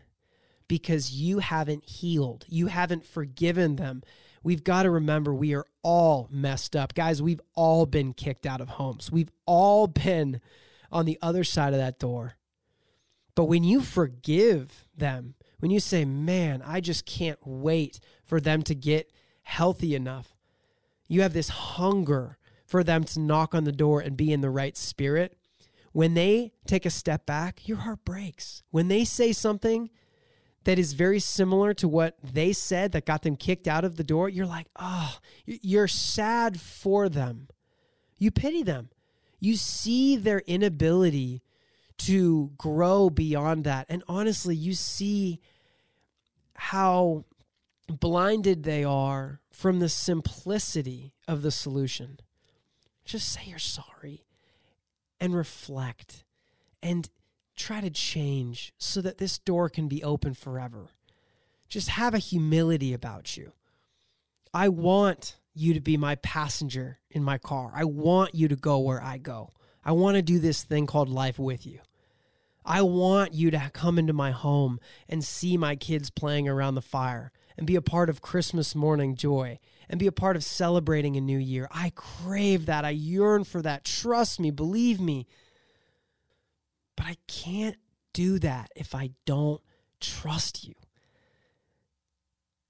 because 0.67 1.11
you 1.11 1.39
haven't 1.39 1.83
healed. 1.83 2.45
You 2.47 2.67
haven't 2.67 3.05
forgiven 3.05 3.75
them 3.75 4.03
we've 4.45 4.63
got 4.63 4.83
to 4.83 4.91
remember 4.91 5.33
we 5.33 5.55
are 5.55 5.65
all 5.81 6.29
messed 6.31 6.75
up. 6.75 6.93
Guys, 6.93 7.21
we've 7.21 7.41
all 7.55 7.85
been 7.87 8.13
kicked 8.13 8.45
out 8.45 8.61
of 8.61 8.69
homes. 8.69 9.11
We've 9.11 9.31
all 9.45 9.87
been 9.87 10.39
on 10.91 11.05
the 11.05 11.17
other 11.21 11.43
side 11.43 11.73
of 11.73 11.79
that 11.79 11.99
door. 11.99 12.35
But 13.33 13.45
when 13.45 13.65
you 13.65 13.81
forgive 13.81 14.87
them, 14.95 15.33
when 15.59 15.71
you 15.71 15.79
say, 15.81 16.05
man, 16.05 16.61
I 16.65 16.79
just 16.79 17.05
can't 17.05 17.39
wait 17.43 17.99
for 18.23 18.39
them 18.39 18.61
to 18.63 18.75
get 18.75 19.11
healthy 19.41 19.95
enough, 19.95 20.35
you 21.07 21.23
have 21.23 21.33
this 21.33 21.49
hunger 21.49 22.37
for 22.65 22.83
them 22.83 23.03
to 23.03 23.19
knock 23.19 23.55
on 23.55 23.63
the 23.63 23.71
door 23.71 23.99
and 23.99 24.15
be 24.15 24.31
in 24.31 24.41
the 24.41 24.49
right 24.49 24.77
spirit. 24.77 25.35
When 25.95 26.13
they 26.13 26.51
take 26.67 26.85
a 26.85 26.89
step 26.89 27.25
back, 27.25 27.69
your 27.69 27.77
heart 27.77 28.03
breaks. 28.03 28.63
When 28.69 28.89
they 28.89 29.05
say 29.05 29.31
something 29.31 29.89
that 30.65 30.77
is 30.77 30.91
very 30.91 31.21
similar 31.21 31.73
to 31.75 31.87
what 31.87 32.17
they 32.21 32.51
said 32.51 32.91
that 32.91 33.05
got 33.05 33.21
them 33.21 33.37
kicked 33.37 33.65
out 33.65 33.85
of 33.85 33.95
the 33.95 34.03
door, 34.03 34.27
you're 34.27 34.45
like, 34.45 34.67
oh, 34.75 35.19
you're 35.45 35.87
sad 35.87 36.59
for 36.59 37.07
them. 37.07 37.47
You 38.17 38.29
pity 38.29 38.61
them. 38.61 38.89
You 39.39 39.55
see 39.55 40.17
their 40.17 40.39
inability 40.39 41.43
to 41.99 42.51
grow 42.57 43.09
beyond 43.09 43.63
that. 43.63 43.85
And 43.87 44.03
honestly, 44.09 44.53
you 44.53 44.73
see 44.73 45.39
how 46.55 47.23
blinded 47.87 48.63
they 48.63 48.83
are 48.83 49.39
from 49.49 49.79
the 49.79 49.87
simplicity 49.87 51.13
of 51.25 51.41
the 51.41 51.51
solution. 51.51 52.19
Just 53.05 53.31
say 53.31 53.43
you're 53.45 53.59
sorry 53.59 54.24
and 55.19 55.35
reflect 55.35 56.23
and 56.81 57.09
try 57.55 57.81
to 57.81 57.89
change 57.89 58.73
so 58.77 59.01
that 59.01 59.17
this 59.17 59.37
door 59.37 59.69
can 59.69 59.87
be 59.87 60.03
open 60.03 60.33
forever. 60.33 60.89
Just 61.67 61.89
have 61.89 62.13
a 62.13 62.19
humility 62.19 62.93
about 62.93 63.37
you. 63.37 63.53
I 64.53 64.69
want 64.69 65.37
you 65.53 65.73
to 65.73 65.79
be 65.79 65.97
my 65.97 66.15
passenger 66.15 66.99
in 67.09 67.23
my 67.23 67.37
car. 67.37 67.71
I 67.73 67.85
want 67.85 68.35
you 68.35 68.47
to 68.49 68.55
go 68.55 68.79
where 68.79 69.01
I 69.01 69.17
go. 69.17 69.53
I 69.83 69.93
want 69.93 70.15
to 70.15 70.21
do 70.21 70.39
this 70.39 70.63
thing 70.63 70.85
called 70.85 71.09
life 71.09 71.39
with 71.39 71.65
you. 71.65 71.79
I 72.65 72.81
want 72.81 73.33
you 73.33 73.51
to 73.51 73.69
come 73.73 73.99
into 73.99 74.13
my 74.13 74.31
home 74.31 74.79
and 75.07 75.23
see 75.23 75.55
my 75.55 75.75
kids 75.75 76.09
playing 76.09 76.49
around 76.49 76.75
the 76.75 76.81
fire 76.81 77.31
and 77.57 77.67
be 77.67 77.75
a 77.75 77.81
part 77.81 78.09
of 78.09 78.21
Christmas 78.21 78.75
morning 78.75 79.15
joy 79.15 79.59
and 79.89 79.99
be 79.99 80.07
a 80.07 80.11
part 80.11 80.35
of 80.35 80.43
celebrating 80.43 81.15
a 81.15 81.21
new 81.21 81.37
year. 81.37 81.67
I 81.71 81.91
crave 81.95 82.65
that. 82.67 82.85
I 82.85 82.91
yearn 82.91 83.43
for 83.43 83.61
that. 83.61 83.83
Trust 83.83 84.39
me, 84.39 84.51
believe 84.51 84.99
me. 84.99 85.27
But 86.95 87.07
I 87.07 87.17
can't 87.27 87.77
do 88.13 88.39
that 88.39 88.71
if 88.75 88.95
I 88.95 89.11
don't 89.25 89.61
trust 89.99 90.65
you. 90.67 90.73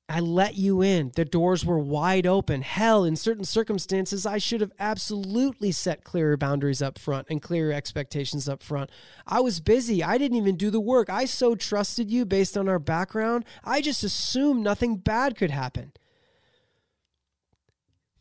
I 0.07 0.19
let 0.19 0.55
you 0.55 0.83
in. 0.83 1.11
The 1.15 1.25
doors 1.25 1.65
were 1.65 1.79
wide 1.79 2.27
open. 2.27 2.61
Hell, 2.61 3.03
in 3.03 3.15
certain 3.15 3.43
circumstances, 3.43 4.25
I 4.25 4.37
should 4.37 4.61
have 4.61 4.71
absolutely 4.77 5.71
set 5.71 6.03
clearer 6.03 6.37
boundaries 6.37 6.81
up 6.81 6.99
front 6.99 7.27
and 7.29 7.41
clearer 7.41 7.73
expectations 7.73 8.47
up 8.47 8.61
front. 8.61 8.91
I 9.25 9.41
was 9.41 9.59
busy. 9.59 10.03
I 10.03 10.19
didn't 10.19 10.37
even 10.37 10.57
do 10.57 10.69
the 10.69 10.79
work. 10.79 11.09
I 11.09 11.25
so 11.25 11.55
trusted 11.55 12.11
you 12.11 12.23
based 12.23 12.55
on 12.55 12.69
our 12.69 12.77
background. 12.77 13.45
I 13.63 13.81
just 13.81 14.03
assumed 14.03 14.63
nothing 14.63 14.97
bad 14.97 15.35
could 15.35 15.51
happen. 15.51 15.91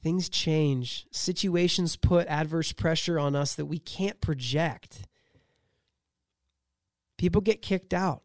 Things 0.04 0.28
change. 0.28 1.06
Situations 1.10 1.96
put 1.96 2.28
adverse 2.28 2.72
pressure 2.72 3.18
on 3.18 3.34
us 3.34 3.54
that 3.54 3.64
we 3.64 3.78
can't 3.78 4.20
project. 4.20 5.08
People 7.16 7.40
get 7.40 7.62
kicked 7.62 7.94
out. 7.94 8.22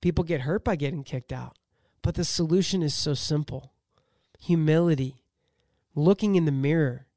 People 0.00 0.22
get 0.22 0.42
hurt 0.42 0.62
by 0.62 0.76
getting 0.76 1.02
kicked 1.02 1.32
out. 1.32 1.58
But 2.00 2.14
the 2.14 2.24
solution 2.24 2.84
is 2.84 2.94
so 2.94 3.14
simple 3.14 3.72
humility, 4.38 5.24
looking 5.96 6.36
in 6.36 6.44
the 6.44 6.52
mirror, 6.52 7.08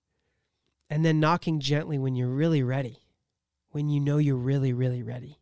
and 0.90 1.06
then 1.06 1.20
knocking 1.20 1.60
gently 1.60 2.00
when 2.00 2.16
you're 2.16 2.30
really 2.30 2.64
ready, 2.64 3.04
when 3.70 3.90
you 3.90 4.00
know 4.00 4.18
you're 4.18 4.36
really, 4.38 4.74
really 4.74 5.04
ready. 5.04 5.38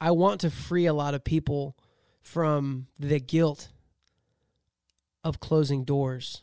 I 0.00 0.12
want 0.12 0.42
to 0.42 0.50
free 0.50 0.86
a 0.86 0.94
lot 0.94 1.14
of 1.14 1.24
people 1.24 1.76
from 2.22 2.86
the 2.96 3.18
guilt 3.18 3.70
of 5.24 5.40
closing 5.40 5.84
doors. 5.84 6.42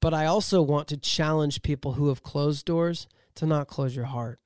But 0.00 0.14
I 0.14 0.26
also 0.26 0.62
want 0.62 0.88
to 0.88 0.96
challenge 0.96 1.62
people 1.62 1.92
who 1.92 2.08
have 2.08 2.22
closed 2.22 2.66
doors 2.66 3.06
to 3.36 3.46
not 3.46 3.68
close 3.68 3.94
your 3.94 4.06
heart 4.06 4.40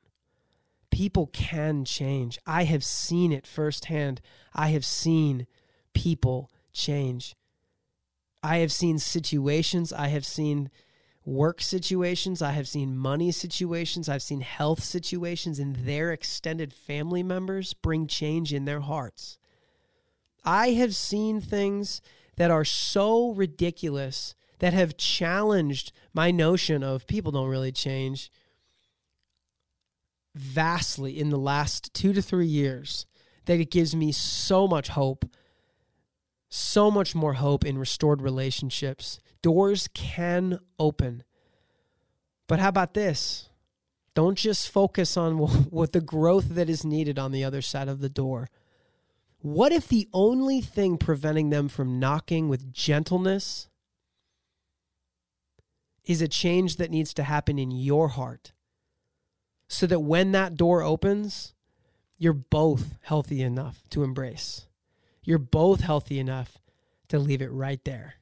people 0.90 1.28
can 1.28 1.84
change. 1.84 2.38
I 2.46 2.64
have 2.64 2.84
seen 2.84 3.32
it 3.32 3.46
firsthand. 3.46 4.20
I 4.52 4.68
have 4.68 4.84
seen 4.84 5.46
people 5.94 6.50
change. 6.72 7.34
I 8.42 8.58
have 8.58 8.72
seen 8.72 8.98
situations, 8.98 9.92
I 9.92 10.08
have 10.08 10.24
seen 10.24 10.70
work 11.26 11.60
situations, 11.60 12.40
I 12.40 12.52
have 12.52 12.66
seen 12.66 12.96
money 12.96 13.30
situations, 13.32 14.08
I've 14.08 14.22
seen 14.22 14.40
health 14.40 14.82
situations, 14.82 15.58
and 15.58 15.76
their 15.76 16.10
extended 16.10 16.72
family 16.72 17.22
members 17.22 17.74
bring 17.74 18.06
change 18.06 18.54
in 18.54 18.64
their 18.64 18.80
hearts. 18.80 19.38
I 20.42 20.70
have 20.70 20.94
seen 20.96 21.42
things 21.42 22.00
that 22.40 22.50
are 22.50 22.64
so 22.64 23.32
ridiculous 23.32 24.34
that 24.60 24.72
have 24.72 24.96
challenged 24.96 25.92
my 26.14 26.30
notion 26.30 26.82
of 26.82 27.06
people 27.06 27.30
don't 27.30 27.50
really 27.50 27.70
change 27.70 28.32
vastly 30.34 31.20
in 31.20 31.28
the 31.28 31.36
last 31.36 31.92
two 31.92 32.14
to 32.14 32.22
three 32.22 32.46
years 32.46 33.04
that 33.44 33.60
it 33.60 33.70
gives 33.70 33.94
me 33.94 34.10
so 34.10 34.66
much 34.66 34.88
hope, 34.88 35.26
so 36.48 36.90
much 36.90 37.14
more 37.14 37.34
hope 37.34 37.62
in 37.62 37.76
restored 37.76 38.22
relationships. 38.22 39.20
Doors 39.42 39.90
can 39.92 40.60
open. 40.78 41.24
But 42.46 42.58
how 42.58 42.70
about 42.70 42.94
this? 42.94 43.50
Don't 44.14 44.38
just 44.38 44.70
focus 44.70 45.18
on 45.18 45.36
what 45.70 45.92
the 45.92 46.00
growth 46.00 46.54
that 46.54 46.70
is 46.70 46.86
needed 46.86 47.18
on 47.18 47.32
the 47.32 47.44
other 47.44 47.60
side 47.60 47.88
of 47.88 48.00
the 48.00 48.08
door. 48.08 48.48
What 49.42 49.72
if 49.72 49.88
the 49.88 50.08
only 50.12 50.60
thing 50.60 50.98
preventing 50.98 51.48
them 51.48 51.68
from 51.68 51.98
knocking 51.98 52.48
with 52.48 52.72
gentleness 52.72 53.68
is 56.04 56.20
a 56.20 56.28
change 56.28 56.76
that 56.76 56.90
needs 56.90 57.14
to 57.14 57.22
happen 57.22 57.58
in 57.58 57.70
your 57.70 58.08
heart? 58.08 58.52
So 59.66 59.86
that 59.86 60.00
when 60.00 60.32
that 60.32 60.56
door 60.56 60.82
opens, 60.82 61.54
you're 62.18 62.34
both 62.34 62.96
healthy 63.02 63.40
enough 63.40 63.82
to 63.90 64.02
embrace. 64.02 64.66
You're 65.22 65.38
both 65.38 65.80
healthy 65.80 66.18
enough 66.18 66.58
to 67.08 67.18
leave 67.18 67.40
it 67.40 67.52
right 67.52 67.82
there. 67.84 68.16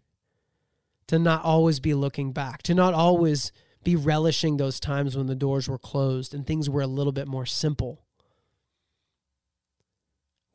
To 1.08 1.18
not 1.18 1.42
always 1.42 1.80
be 1.80 1.94
looking 1.94 2.32
back, 2.32 2.62
to 2.64 2.74
not 2.74 2.94
always 2.94 3.50
be 3.82 3.96
relishing 3.96 4.56
those 4.56 4.78
times 4.78 5.16
when 5.16 5.26
the 5.26 5.34
doors 5.34 5.68
were 5.68 5.78
closed 5.78 6.32
and 6.34 6.46
things 6.46 6.70
were 6.70 6.82
a 6.82 6.86
little 6.86 7.12
bit 7.12 7.26
more 7.26 7.46
simple. 7.46 8.04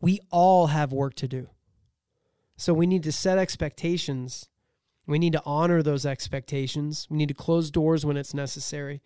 We 0.03 0.19
all 0.31 0.67
have 0.67 0.91
work 0.91 1.13
to 1.15 1.29
do. 1.29 1.47
So 2.57 2.73
we 2.73 2.87
need 2.87 3.03
to 3.03 3.11
set 3.13 3.37
expectations. 3.37 4.49
We 5.07 5.17
need 5.17 5.31
to 5.31 5.41
honor 5.45 5.81
those 5.81 6.05
expectations. 6.05 7.07
We 7.09 7.15
need 7.15 7.29
to 7.29 7.33
close 7.33 7.71
doors 7.71 8.05
when 8.05 8.17
it's 8.17 8.33
necessary. 8.33 9.01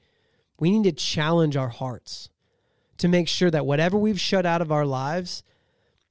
We 0.59 0.71
need 0.71 0.85
to 0.85 0.91
challenge 0.91 1.55
our 1.55 1.67
hearts 1.69 2.31
to 2.97 3.07
make 3.07 3.27
sure 3.27 3.51
that 3.51 3.67
whatever 3.67 3.95
we've 3.95 4.19
shut 4.19 4.47
out 4.47 4.59
of 4.59 4.71
our 4.71 4.87
lives, 4.87 5.43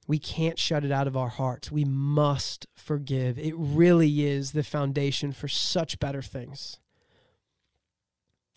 we 0.07 0.19
can't 0.19 0.57
shut 0.57 0.85
it 0.85 0.91
out 0.93 1.05
of 1.05 1.17
our 1.17 1.27
hearts. 1.27 1.69
We 1.69 1.83
must 1.83 2.65
forgive. 2.73 3.37
It 3.37 3.55
really 3.57 4.25
is 4.25 4.53
the 4.53 4.63
foundation 4.63 5.33
for 5.33 5.49
such 5.49 5.99
better 5.99 6.21
things. 6.21 6.79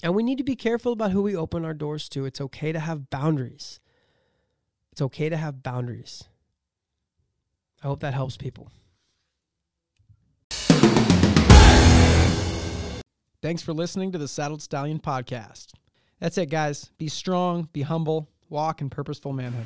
And 0.00 0.14
we 0.14 0.22
need 0.22 0.38
to 0.38 0.44
be 0.44 0.54
careful 0.54 0.92
about 0.92 1.10
who 1.10 1.22
we 1.22 1.34
open 1.34 1.64
our 1.64 1.74
doors 1.74 2.08
to. 2.10 2.24
It's 2.24 2.40
okay 2.40 2.70
to 2.70 2.78
have 2.78 3.10
boundaries. 3.10 3.80
It's 5.00 5.06
okay 5.06 5.30
to 5.30 5.36
have 5.38 5.62
boundaries. 5.62 6.24
I 7.82 7.86
hope 7.86 8.00
that 8.00 8.12
helps 8.12 8.36
people. 8.36 8.70
Thanks 13.40 13.62
for 13.62 13.72
listening 13.72 14.12
to 14.12 14.18
the 14.18 14.28
Saddled 14.28 14.60
Stallion 14.60 14.98
podcast. 14.98 15.68
That's 16.18 16.36
it, 16.36 16.50
guys. 16.50 16.90
Be 16.98 17.08
strong, 17.08 17.70
be 17.72 17.80
humble, 17.80 18.28
walk 18.50 18.82
in 18.82 18.90
purposeful 18.90 19.32
manhood. 19.32 19.64